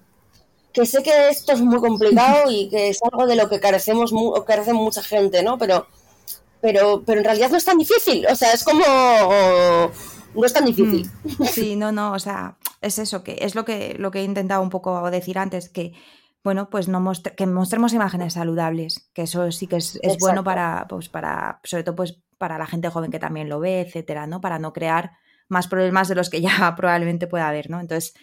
[0.72, 4.12] Que sé que esto es muy complicado y que es algo de lo que carecemos,
[4.46, 5.58] carece mucha gente, ¿no?
[5.58, 5.88] Pero
[6.60, 8.82] pero, pero en realidad no es tan difícil, o sea, es como...
[10.34, 11.10] No es tan difícil.
[11.24, 14.24] Mm, sí, no, no, o sea, es eso, que es lo que, lo que he
[14.24, 15.94] intentado un poco decir antes, que
[16.44, 21.08] bueno, pues no que mostremos imágenes saludables, que eso sí que es, bueno para, pues
[21.08, 24.40] para, sobre todo pues para la gente joven que también lo ve, etcétera, ¿no?
[24.40, 25.12] Para no crear
[25.48, 27.80] más problemas de los que ya probablemente pueda haber, ¿no?
[27.80, 28.14] Entonces,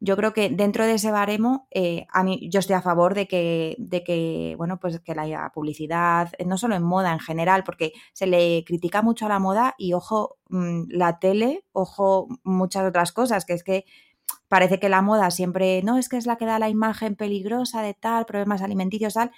[0.00, 3.28] yo creo que dentro de ese baremo, eh, a mí yo estoy a favor de
[3.28, 7.92] que, de que, bueno, pues que la publicidad, no solo en moda en general, porque
[8.14, 13.12] se le critica mucho a la moda y ojo, mm, la tele, ojo, muchas otras
[13.12, 13.84] cosas, que es que
[14.48, 17.82] parece que la moda siempre, no, es que es la que da la imagen peligrosa
[17.82, 19.32] de tal, problemas alimenticios, tal.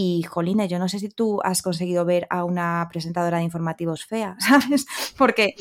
[0.00, 4.04] Y, jolines, yo no sé si tú has conseguido ver a una presentadora de informativos
[4.04, 4.86] fea, ¿sabes?
[5.16, 5.56] Porque,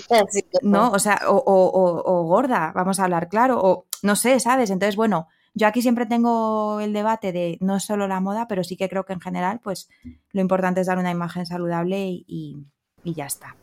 [0.62, 4.70] no, o sea, o, gorda, vamos a hablar claro, o no sé, ¿sabes?
[4.70, 8.78] Entonces, bueno, yo aquí siempre tengo el debate de no solo la moda, pero sí
[8.78, 9.90] que creo que en general, pues
[10.34, 12.64] lo importante es dar una imagen saludable y,
[13.04, 13.56] ya está.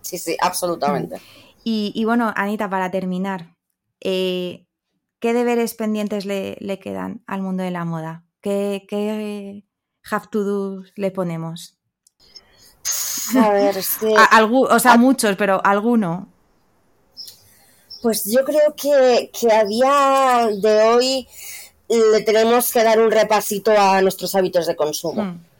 [0.00, 1.20] Sí, sí, absolutamente.
[1.66, 3.56] Y, bueno, Anita, para terminar,
[4.00, 4.66] eh,
[5.18, 8.24] ¿qué deberes pendientes le, quedan al mundo de la moda?
[8.42, 9.64] ¿Qué, qué,
[10.10, 11.76] have to do le ponemos?
[13.36, 14.14] A ver, es que...
[14.50, 16.28] o sea, muchos, pero alguno.
[18.02, 21.28] Pues yo creo que, a día de hoy
[21.88, 25.22] le tenemos que dar un repasito a nuestros hábitos de consumo.
[25.22, 25.53] Hmm.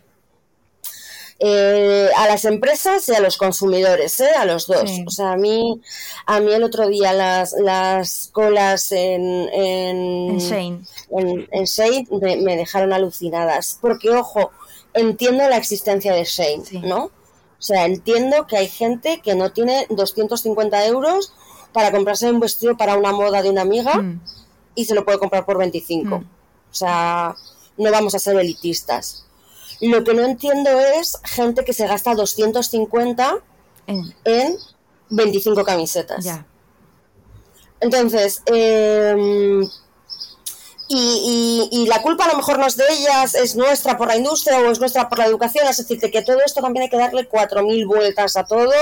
[1.41, 4.31] Eh, a las empresas y a los consumidores, ¿eh?
[4.37, 4.91] a los dos.
[5.07, 5.81] O sea, a mí,
[6.27, 13.79] a mí el otro día las, las colas en, en, Shane, en, me, dejaron alucinadas.
[13.81, 14.53] Porque, ojo,
[14.95, 17.07] entiendo la existencia de Shane, ¿no?
[17.07, 21.33] O sea, entiendo que hay gente que no tiene 250 euros
[21.73, 24.21] para comprarse un vestido para una moda de una amiga hmm.
[24.77, 26.19] y se lo puede comprar por 25.
[26.19, 26.23] Hmm.
[26.23, 27.35] O sea,
[27.77, 29.27] no vamos a ser elitistas.
[29.85, 33.37] Lo que no entiendo es gente que se gasta 250
[33.87, 34.57] en,
[35.11, 36.27] 25 camisetas.
[37.81, 39.69] Entonces, em,
[40.89, 44.59] y, la culpa a lo mejor no es de ellas, es nuestra por la industria
[44.59, 45.67] o es nuestra por la educación.
[45.69, 48.73] Es decir, que todo esto también hay que darle 4.000 vueltas a todo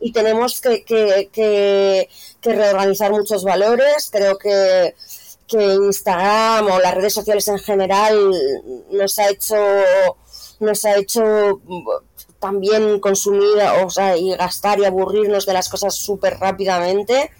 [0.00, 2.08] y tenemos que, que,
[2.42, 4.10] reorganizar muchos valores.
[4.12, 4.94] Creo que,
[5.46, 8.30] que Instagram o las redes sociales en general
[8.90, 9.56] nos ha hecho
[10.60, 11.60] nos ha hecho
[12.40, 17.30] también consumir o sea, y gastar y aburrirnos de las cosas súper rápidamente.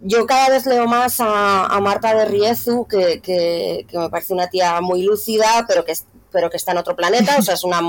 [0.00, 4.80] Yo cada vez leo más a, Marta de Riezu, que, que, me parece una tía
[4.80, 5.92] muy lúcida, pero que,
[6.30, 7.36] pero que está en otro planeta.
[7.36, 7.80] O sea, es una,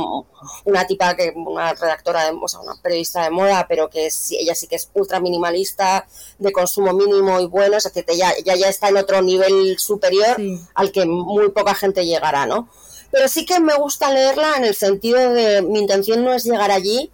[0.65, 4.31] una tipa, que una redactora, de, o sea, una periodista de moda, pero que es,
[4.31, 6.07] ella sí que es ultra minimalista,
[6.39, 7.77] de consumo mínimo y bueno.
[7.77, 10.35] Es decir, ya, ya, ya está en otro nivel superior
[10.73, 12.69] al que muy poca gente llegará, ¿no?
[13.11, 16.71] Pero sí que me gusta leerla en el sentido de mi intención no es llegar
[16.71, 17.11] allí,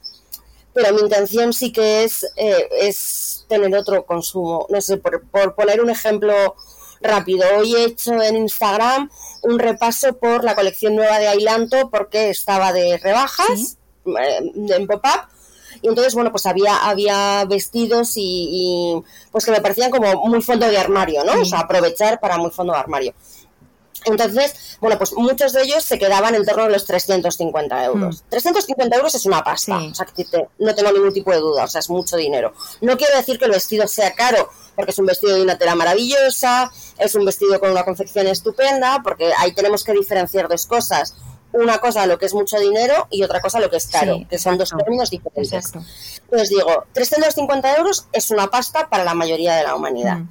[0.74, 4.68] pero mi intención sí que es, eh, es tener otro consumo.
[4.70, 6.56] No sé, por, poner un ejemplo
[7.02, 9.10] rápido, hoy he hecho en Instagram
[9.44, 15.30] un repaso por la colección nueva de Ailanto porque estaba de rebajas eh, en pop-up.
[15.82, 20.68] Y entonces, bueno, pues había, había vestidos y, pues que me parecían como muy fondo
[20.68, 21.42] de armario, ¿no?
[21.42, 23.14] O sea, aprovechar para muy fondo de armario.
[24.06, 28.24] Entonces, bueno, pues muchos de ellos se quedaban en torno a los 350 euros.
[28.30, 28.98] 350 hmm.
[28.98, 30.26] euros es una pasta, o sea, que
[30.60, 32.54] no tengo ningún tipo de duda, o sea, es mucho dinero.
[32.82, 35.76] No quiero decir que el vestido sea caro, porque es un vestido de una tela
[35.76, 41.16] maravillosa, es un vestido con una confección estupenda, porque ahí tenemos que diferenciar dos cosas.
[41.54, 44.38] Una cosa lo que es mucho dinero y otra cosa lo que es caro, que
[44.38, 45.54] son dos términos diferentes.
[45.54, 45.88] Exacto.
[46.26, 50.18] Entonces digo, 350 euros es una pasta para la mayoría de la humanidad.
[50.18, 50.30] Hmm.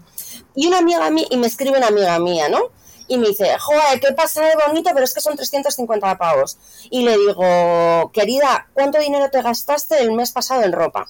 [0.55, 2.71] Y una amiga mía, y me escribe una amiga mía, ¿no?
[3.07, 6.59] Y me dice, joder, qué pasa de bonito, pero es que son 350 pavos.
[6.91, 11.07] Y le digo, querida, ¿cuánto dinero te gastaste el mes pasado en ropa?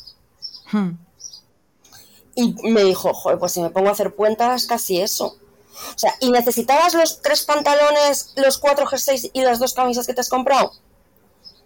[0.73, 0.93] Hmm.
[2.35, 5.37] Y me dijo, joder, pues si me pongo a hacer cuentas, casi eso.
[5.95, 10.15] O sea, ¿y necesitabas los tres pantalones, los cuatro jerseys y las dos camisas que
[10.15, 10.73] te has comprado?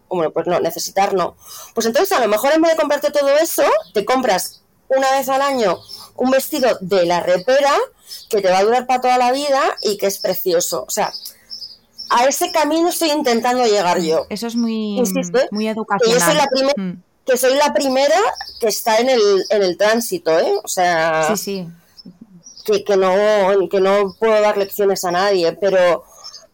[0.08, 1.36] Bueno, pues no, necesitar no.
[1.74, 5.28] Pues entonces a lo mejor en vez de comprarte todo eso, te compras una vez
[5.28, 5.78] al año
[6.16, 7.72] un vestido de la repera
[8.28, 10.84] que te va a durar para toda la vida y que es precioso.
[10.86, 11.12] O sea,
[12.10, 14.26] a ese camino estoy intentando llegar yo.
[14.30, 15.02] Eso es muy,
[15.50, 16.14] muy educacional.
[16.14, 17.02] Que, soy la primera, mm.
[17.26, 18.16] que soy la primera
[18.60, 20.54] que está en el, en el tránsito, ¿eh?
[20.62, 21.68] O sea, sí, sí.
[22.64, 26.04] Que, que, no, que no puedo dar lecciones a nadie, pero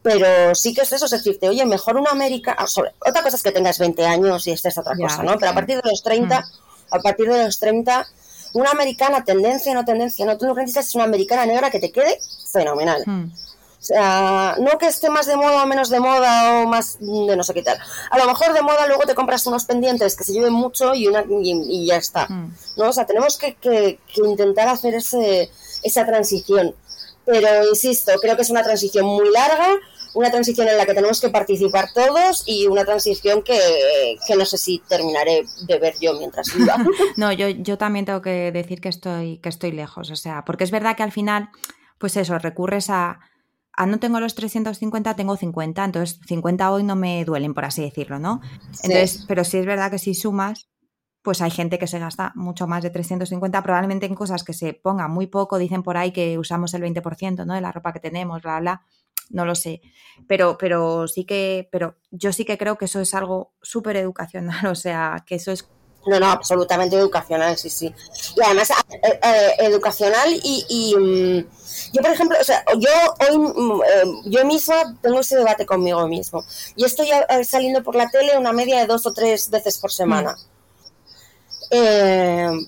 [0.04, 2.54] pero sí que es eso, es decirte, oye, mejor una América...
[2.58, 2.66] Ah,
[3.08, 5.38] otra cosa es que tengas 20 años y esta es otra cosa, ¿no?
[5.38, 6.44] Pero a partir de los 30, mm.
[6.90, 8.06] a partir de los 30
[8.54, 11.92] una americana, tendencia o no tendencia, no, tú no necesitas una americana negra que te
[11.92, 12.18] quede
[12.50, 13.02] fenomenal.
[13.04, 13.30] Hmm.
[13.84, 17.36] O sea, no que esté más de moda o menos de moda o más de
[17.36, 17.78] no sé qué tal.
[18.10, 21.06] A lo mejor de moda luego te compras unos pendientes que se lleven mucho y,
[21.06, 22.26] una, y, ya está.
[22.26, 22.54] Hmm.
[22.76, 22.88] ¿no?
[22.88, 25.50] O sea, tenemos que, intentar hacer ese,
[25.82, 26.74] esa transición.
[27.26, 29.68] Pero insisto, creo que es una transición muy larga,
[30.14, 33.58] una transición en la que tenemos que participar todos y una transición que,
[34.36, 36.76] no sé si terminaré de ver yo mientras viva.
[37.16, 40.64] no, yo, yo también tengo que decir que estoy, que estoy lejos, o sea, porque
[40.64, 41.50] es verdad que al final,
[41.98, 43.18] pues eso, recurres a,
[43.72, 47.82] a no tengo los 350, tengo 50, entonces 50 hoy no me duelen, por así
[47.82, 48.40] decirlo, ¿no?
[48.84, 50.68] Entonces, pero sí es verdad que si sumas,
[51.22, 54.74] pues hay gente que se gasta mucho más de 350, probablemente en cosas que se
[54.74, 57.54] pongan muy poco, dicen por ahí que usamos el 20%, ¿no?
[57.54, 58.82] De la ropa que tenemos, bla, bla
[59.30, 59.80] no lo sé.
[60.28, 64.66] Pero, pero sí que, pero yo sí que creo que eso es algo súper educacional,
[64.70, 65.66] o sea, que eso es
[66.06, 67.94] no, no, absolutamente educacional, sí, sí.
[68.36, 71.46] Y además, eh, eh, educacional y, mm,
[71.92, 72.90] yo, por ejemplo, o sea, yo
[73.26, 76.44] hoy, mm, eh, yo misma tengo ese debate conmigo mismo.
[76.76, 77.08] Y estoy
[77.44, 80.36] saliendo por la tele una media de dos o tres veces por semana.
[81.70, 82.66] Mm.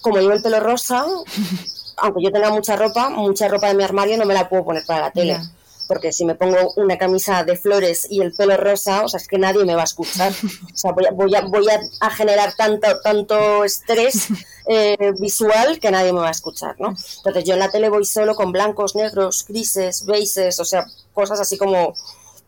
[0.00, 1.04] como llevo el pelo rosa,
[1.96, 4.84] aunque yo tenga mucha ropa, mucha ropa de mi armario no me la puedo poner
[4.86, 5.38] para la tele
[5.86, 9.28] porque si me pongo una camisa de flores y el pelo rosa, o sea, es
[9.28, 10.32] que nadie me va a escuchar.
[10.72, 11.66] O sea, voy a, voy a, voy
[12.00, 14.28] a generar tanto, tanto estrés
[14.66, 16.94] eh, visual que nadie me va a escuchar, ¿no?
[17.18, 21.40] Entonces yo en la tele voy solo con blancos, negros, grises, beiges, o sea, cosas
[21.40, 21.94] así como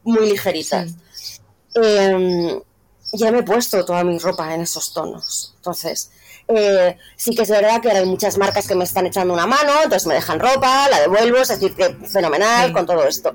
[0.03, 0.91] muy ligeritas.
[1.75, 2.61] Em,
[3.13, 5.55] ya me he puesto toda mi ropa en esos tonos.
[5.57, 6.11] Entonces,
[6.49, 9.73] eh, sí que es verdad que hay muchas marcas que me están echando una mano,
[9.85, 13.35] entonces me dejan ropa, la devuelvo, es decir, que fenomenal con todo esto.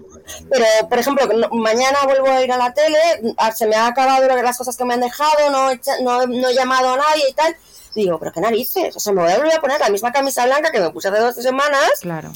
[0.49, 2.97] Pero, por ejemplo, mañana vuelvo a ir a la tele,
[3.37, 6.55] ah, se me ha acabado las cosas que me han dejado, no he, no, he
[6.55, 7.55] llamado a nadie y tal.
[7.93, 10.45] Digo, pero qué narices, o sea, me voy a volver a poner la misma camisa
[10.47, 11.91] blanca que me puse hace dos semanas.
[12.01, 12.31] Claro.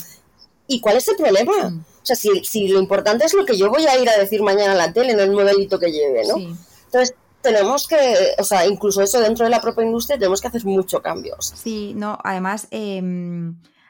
[0.68, 1.70] ¿Y cuál es el problema?
[1.70, 1.80] Mm.
[1.80, 4.44] O sea, si, si lo importante es lo que yo voy a ir a decir
[4.44, 6.38] mañana en la tele, no el modelito que lleve, ¿no?
[6.38, 7.16] Entonces,
[7.48, 7.96] tenemos que,
[8.38, 11.54] o sea, incluso eso dentro de la propia industria tenemos que hacer muchos cambios.
[11.56, 13.02] Sí, no, además eh,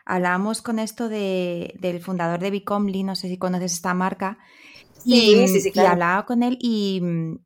[0.05, 4.37] hablábamos con esto de, del fundador de Bicomly, no sé si conoces esta marca.
[5.05, 5.89] Y, sí, sí, claro.
[5.89, 7.01] y hablaba con él y,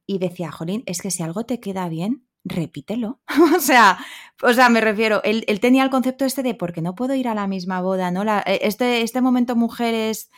[0.05, 3.22] y, decía, Jolín, es que si algo te queda bien, repítelo.
[3.55, 3.99] o sea,
[4.41, 7.28] o sea, me refiero, él, él, tenía el concepto este de porque no puedo ir
[7.28, 8.24] a la misma boda, ¿no?
[8.24, 10.30] La, este, este momento mujeres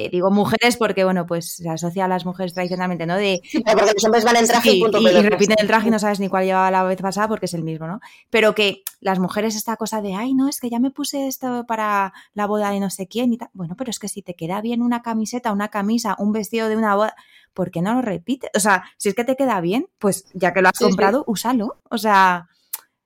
[0.00, 3.16] eh, digo mujeres porque, bueno, pues se asocia a las mujeres tradicionalmente, ¿no?
[3.16, 5.00] De, sí, porque los hombres van en traje y punto.
[5.00, 7.54] Y, repiten el traje y no sabes ni cuál llevaba la vez pasada porque es
[7.54, 7.98] el mismo, ¿no?
[8.30, 11.64] Pero que las mujeres esta cosa de, ay, no, es que ya me puse esto
[11.66, 13.50] para la boda de no sé quién y tal.
[13.54, 16.76] Bueno, pero es que si te queda bien una camiseta, una camisa, un vestido de
[16.76, 17.16] una boda,
[17.52, 18.50] ¿por qué no lo repites?
[18.54, 21.78] O sea, si es que te queda bien, pues ya que lo has comprado, úsalo.
[21.90, 22.46] O sea,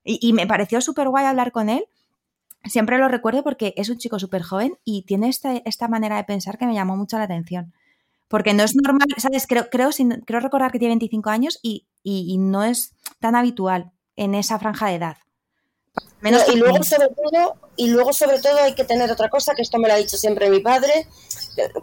[0.05, 1.87] y, y me pareció súper guay hablar con él
[2.65, 6.25] siempre lo recuerdo porque es un chico súper joven y tiene esta, esta, manera de
[6.25, 7.73] pensar que me llamó mucho la atención.
[8.29, 9.47] Porque no es normal, ¿sabes?
[9.47, 9.91] Creo, creo,
[10.25, 14.89] creo recordar que tiene 25 años y, y, no es tan habitual en esa franja
[14.89, 15.17] de edad.
[16.23, 19.61] Menos y, luego sobre todo, y luego sobre todo hay que tener otra cosa, que
[19.61, 21.07] esto me lo ha dicho siempre mi padre,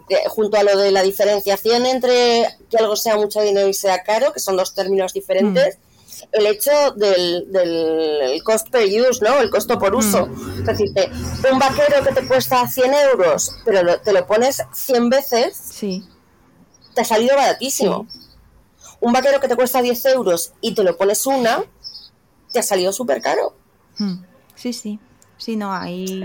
[0.08, 4.02] que, junto a lo de la diferenciación entre que algo sea mucho dinero y sea
[4.02, 5.78] caro, que son dos términos diferentes.
[5.78, 5.89] Mm
[6.32, 9.40] el hecho del, del cost per use, ¿no?
[9.40, 10.26] El costo por uso.
[10.26, 10.60] Mm.
[10.60, 10.92] Es decir,
[11.52, 16.04] un vaquero que te cuesta 100 euros, pero te lo pones 100 veces, sí.
[16.94, 18.06] te ha salido baratísimo.
[19.00, 21.64] Un vaquero que te cuesta 10 euros y te lo pones una,
[22.52, 23.54] te ha salido súper caro.
[23.98, 24.24] Mm.
[24.54, 24.98] Sí, sí.
[25.38, 26.22] Sí, no, hay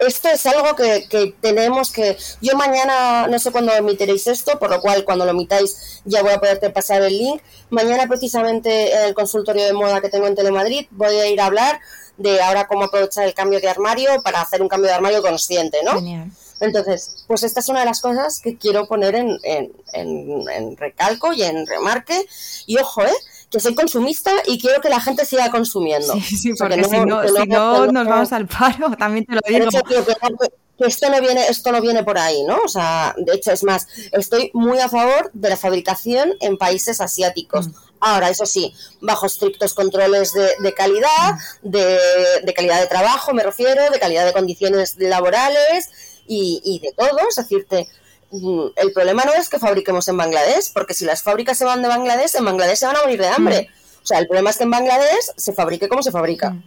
[0.00, 2.16] esto es algo que, tenemos que...
[2.40, 6.32] Yo mañana, no sé cuándo emitiréis esto, por lo cual cuando lo emitáis ya voy
[6.32, 7.42] a poderte pasar el link.
[7.68, 11.46] Mañana precisamente en el consultorio de moda que tengo en Telemadrid voy a ir a
[11.46, 11.80] hablar
[12.16, 15.78] de ahora cómo aprovechar el cambio de armario para hacer un cambio de armario consciente,
[15.84, 15.94] ¿no?
[15.94, 16.30] Genial.
[16.60, 21.32] Entonces, pues esta es una de las cosas que quiero poner en, en, en recalco
[21.32, 22.26] y en remarque.
[22.66, 23.14] Y ojo, ¿eh?
[23.50, 26.14] Que soy consumista y quiero que la gente siga consumiendo.
[26.14, 29.68] Sí, sí, porque si no, si no, nos vamos al paro, también te lo digo.
[29.68, 32.58] que, esto no viene, esto no viene por ahí, ¿no?
[32.64, 37.00] O sea, de hecho, es más, estoy muy a favor de la fabricación en países
[37.02, 37.68] asiáticos.
[37.68, 37.72] Mm.
[38.00, 38.72] Ahora, eso sí,
[39.02, 41.68] bajo estrictos controles de, calidad, mm.
[41.68, 41.98] de,
[42.44, 45.90] de, calidad de trabajo, me refiero, de calidad de condiciones laborales
[46.26, 47.18] y, y de todo.
[47.28, 47.88] Es decirte,
[48.32, 51.88] el problema no es que fabriquemos en Bangladesh, porque si las fábricas se van de
[51.88, 53.68] Bangladesh, en Bangladesh se van a morir de hambre.
[53.70, 54.02] Mm.
[54.02, 56.50] O sea, el problema es que en Bangladesh se fabrique como se fabrica.
[56.50, 56.64] Mm.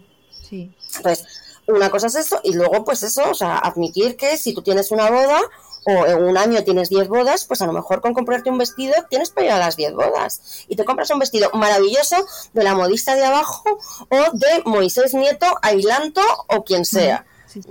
[0.48, 0.72] Sí.
[0.96, 1.26] Entonces,
[1.66, 4.90] una cosa es eso, y luego, pues eso, o sea, admitir que si tú tienes
[4.90, 5.40] una boda
[5.86, 8.94] o en un año tienes 10 bodas, pues a lo mejor con comprarte un vestido
[9.08, 10.64] tienes para ir a las 10 bodas.
[10.68, 12.16] Y te compras un vestido maravilloso
[12.52, 13.64] de la modista de abajo
[14.08, 17.26] o de Moisés Nieto, Ailanto o quien sea.
[17.46, 17.70] Sí, sí.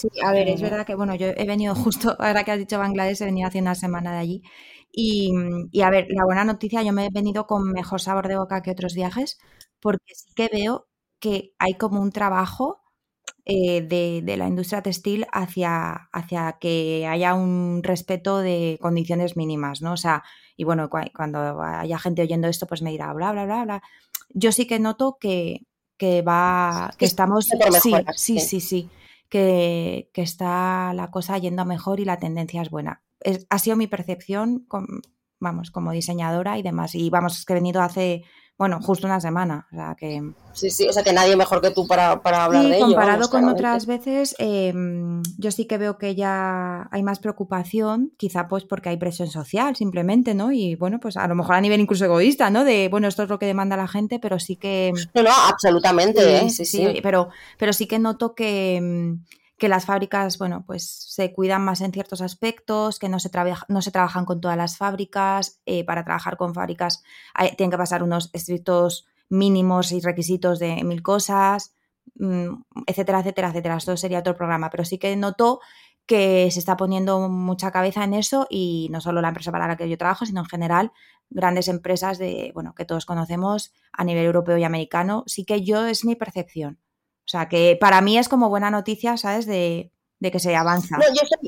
[0.00, 2.78] Sí, a ver, es verdad que, bueno, yo he venido justo, ahora que has dicho
[2.78, 4.42] Bangladesh, he venido hace una semana de allí.
[4.92, 5.32] Y,
[5.72, 8.62] y, a ver, la buena noticia, yo me he venido con mejor sabor de boca
[8.62, 9.38] que otros viajes,
[9.78, 10.88] porque sí que veo
[11.20, 12.80] que hay como un trabajo
[13.44, 19.92] eh, de, la industria textil hacia, hacia que haya un respeto de condiciones mínimas, ¿no?
[19.92, 20.22] O sea,
[20.56, 23.82] y bueno, cuando haya gente oyendo esto, pues me dirá, bla, bla, bla, bla.
[24.30, 27.48] Yo sí que noto que, que va, que estamos...
[27.82, 28.90] sí, sí, sí, sí,
[29.30, 33.02] que, está la cosa yendo mejor y la tendencia es buena.
[33.48, 34.66] ha sido mi percepción,
[35.38, 36.94] vamos, como diseñadora y demás.
[36.94, 38.24] Y vamos, es que he venido hace
[38.60, 39.66] bueno, justo una semana.
[39.72, 40.22] O sea que.
[40.52, 42.88] Sí, sí, o sea que nadie mejor que tú para, para hablar de ello.
[42.88, 48.48] Comparado con otras veces, em, yo sí que veo que ya hay más preocupación, quizá
[48.48, 50.52] pues porque hay presión social, simplemente, ¿no?
[50.52, 52.64] Y bueno, pues a lo mejor a nivel incluso egoísta, ¿no?
[52.64, 54.92] De bueno, esto es lo que demanda la gente, pero sí que.
[55.14, 56.50] No, no, absolutamente, sí, ¿eh?
[56.50, 59.24] sí, sí, Pero, pero sí que noto que em,
[59.60, 63.30] que las fábricas, bueno, pues se cuidan más en ciertos aspectos, que no se,
[63.68, 65.60] no se trabajan con todas las fábricas.
[65.66, 67.02] Eh, para trabajar con fábricas
[67.56, 71.74] tienen que pasar unos estrictos mínimos y requisitos de mil cosas,
[72.16, 72.54] mm,
[72.86, 73.76] etcétera, etcétera, etcétera.
[73.76, 75.60] Esto sería otro programa, pero sí que noto
[76.06, 79.76] que se está poniendo mucha cabeza en eso y no solo la empresa para la
[79.76, 80.92] que yo trabajo, sino en general
[81.28, 85.22] grandes empresas de, bueno, que todos conocemos a nivel europeo y americano.
[85.26, 86.80] Sí que yo es mi percepción.
[87.30, 89.46] O sea, que para mí es como buena noticia, ¿sabes?
[89.46, 90.98] De, que se avanza.
[90.98, 91.04] No,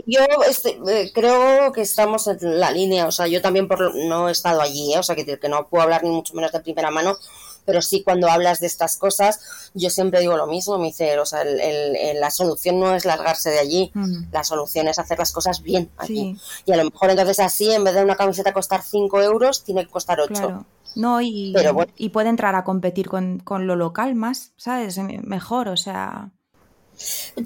[0.07, 4.29] yo, este, eh, creo que estamos en la línea, o sea, yo también por, no
[4.29, 5.01] he estado allí, ¿eh?
[5.01, 7.17] o sea, que, que no puedo hablar ni mucho menos de primera mano,
[7.65, 11.27] pero sí cuando hablas de estas cosas, yo siempre digo lo mismo, me dice, o
[11.27, 13.93] sea, la solución no es largarse de allí,
[14.31, 16.39] la solución es hacer las cosas bien aquí.
[16.65, 19.85] Y a lo mejor entonces así, en vez de una camiseta costar 5 euros, tiene
[19.85, 20.65] que costar 8.
[20.95, 21.55] No, y,
[21.97, 24.99] y puede entrar a competir con, con, lo local más, ¿sabes?
[24.99, 26.31] Mejor, o sea.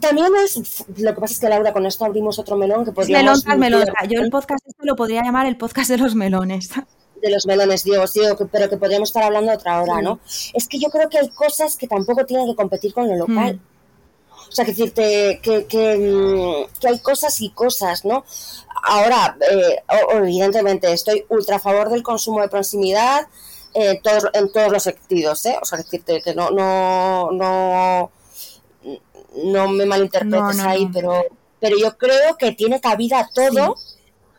[0.01, 3.45] También es, lo que pasa es que Laura, con esto abrimos otro melón que podríamos...
[3.47, 3.87] Melón melón.
[4.09, 6.71] Yo el podcast este lo podría llamar el podcast de los melones.
[7.23, 10.21] De los melones, Diego, digo, pero que podríamos estar hablando otra hora, ¿no?
[10.53, 13.55] Es que yo creo que hay cosas que tampoco tienen que competir con lo local.
[13.55, 13.76] Hmm.
[14.49, 18.25] O sea, que decirte que, que, mm, que, hay cosas y cosas, ¿no?
[18.85, 19.83] Ahora, eh,
[20.13, 23.27] evidentemente, estoy ultra a favor del consumo de proximidad
[23.75, 25.57] eh, todos, en todos los sentidos, ¿eh?
[25.61, 28.11] O sea, decirte que no, no, no,
[29.45, 31.25] no me malinterpretes ahí, pero,
[31.61, 33.77] pero yo creo que tiene cabida todo.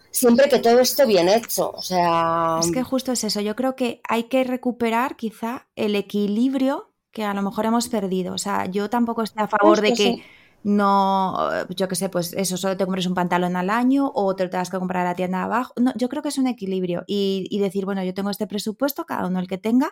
[0.10, 2.58] Siempre que todo esté bien hecho, o sea...
[2.60, 7.24] Es que justo es eso, yo creo que hay que recuperar quizá el equilibrio que
[7.24, 8.36] a lo mejor hemos perdido.
[8.36, 10.24] O sea, yo tampoco estoy a favor de que
[10.64, 11.36] no,
[11.70, 14.52] yo qué sé, pues eso, solo te compres un pantalón al año o te lo
[14.52, 15.74] tengas que comprar a la tienda de abajo.
[15.78, 19.26] No, yo creo que es un equilibrio y, decir, bueno, yo tengo este presupuesto, cada
[19.26, 19.92] uno el que tenga,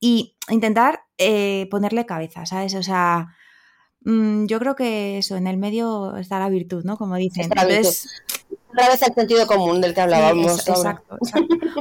[0.00, 2.74] y intentar eh, ponerle cabeza, ¿sabes?
[2.74, 3.28] O sea,
[4.00, 6.96] mm, yo creo que eso, en el medio está la virtud, ¿no?
[6.96, 7.44] Como dicen.
[7.44, 8.08] Entonces,
[8.76, 10.68] otra vez el sentido común del que hablábamos.
[10.68, 11.18] exacto,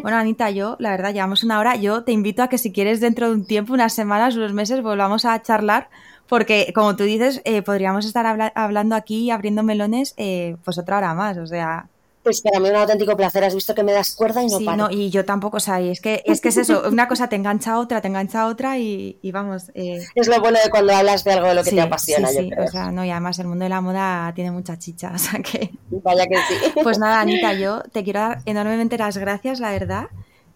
[0.02, 1.76] Bueno, Anita, yo, la verdad, llevamos una hora.
[1.76, 4.82] Yo te invito a que si quieres dentro de un tiempo, unas semanas, unos meses,
[4.82, 5.90] volvamos a charlar
[6.28, 11.14] porque, como tú dices, eh, podríamos estar hablando aquí abriendo melones eh, pues otra hora
[11.14, 11.90] más, o sea...
[12.26, 14.66] Pues para mí un auténtico placer, has visto que me das cuerda y no sí,
[14.66, 17.36] No, y yo tampoco, o sea, es que, es que es eso, una cosa te
[17.36, 19.72] engancha a otra, te engancha a otra y, vamos...
[19.76, 22.50] Eh, es lo bueno de cuando hablas de algo de lo que te apasiona, sí,
[22.58, 25.40] o sea, no, y además el mundo de la moda tiene mucha chicha, o sea
[25.40, 25.70] que...
[26.04, 26.72] Vaya que sí.
[26.82, 30.08] Pues nada, Anita, yo te quiero dar enormemente las gracias, la verdad.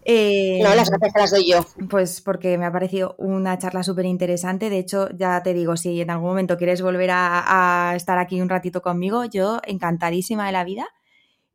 [0.04, 1.64] Eh, no, las gracias las doy yo.
[1.88, 4.70] Pues porque me ha parecido una charla súper interesante.
[4.70, 8.48] De hecho, ya te digo, si en algún momento quieres volver a, estar aquí un
[8.48, 10.88] ratito conmigo, yo encantadísima de la vida.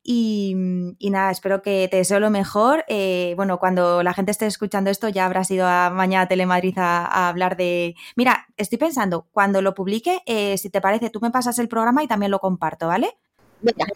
[0.07, 0.53] Y,
[1.09, 2.85] nada, espero que te deseo lo mejor.
[2.87, 6.77] Eh, bueno, cuando la gente esté escuchando esto, ya habrás ido a mañana a Telemadrid
[6.77, 7.95] a, hablar de.
[8.15, 12.03] Mira, estoy pensando, cuando lo publique, eh, si te parece, tú me pasas el programa
[12.03, 13.17] y también lo comparto, ¿vale?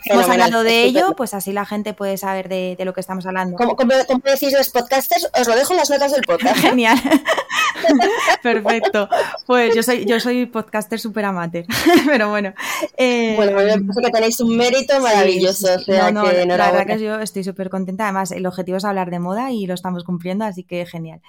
[0.05, 3.57] Hemos hablado de ello, pues así la gente puede saber de, lo que estamos hablando.
[3.57, 3.75] Como,
[4.23, 6.57] decís los podcasters, os lo dejo en las notas del podcast.
[6.61, 6.97] Genial.
[8.43, 9.09] Perfecto.
[9.45, 11.65] Pues yo soy, yo soy podcaster súper amateur,
[12.05, 12.53] pero bueno.
[12.97, 15.67] Eh, bueno, me parece que tenéis un mérito maravilloso.
[15.87, 18.05] no, no, la verdad que yo estoy súper contenta.
[18.05, 21.21] Además, el objetivo es hablar de moda y lo estamos cumpliendo, así que genial.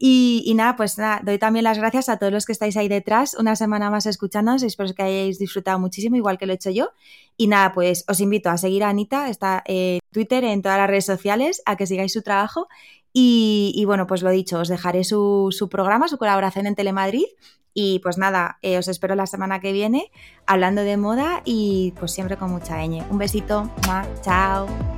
[0.00, 3.34] Y, nada, pues nada, doy también las gracias a todos los que estáis ahí detrás,
[3.34, 6.90] una semana más escuchándonos, espero que hayáis disfrutado muchísimo, igual que lo he hecho yo.
[7.36, 10.88] Y nada, pues os invito a seguir a Anita, está en Twitter, en todas las
[10.88, 12.68] redes sociales, a que sigáis su trabajo.
[13.12, 17.26] Y, bueno, pues lo dicho, os dejaré su, su, programa, su colaboración en Telemadrid.
[17.74, 20.10] Y pues nada, eh, os espero la semana que viene
[20.46, 23.04] hablando de moda y pues siempre con mucha ñ.
[23.10, 23.70] Un besito,
[24.22, 24.97] chao.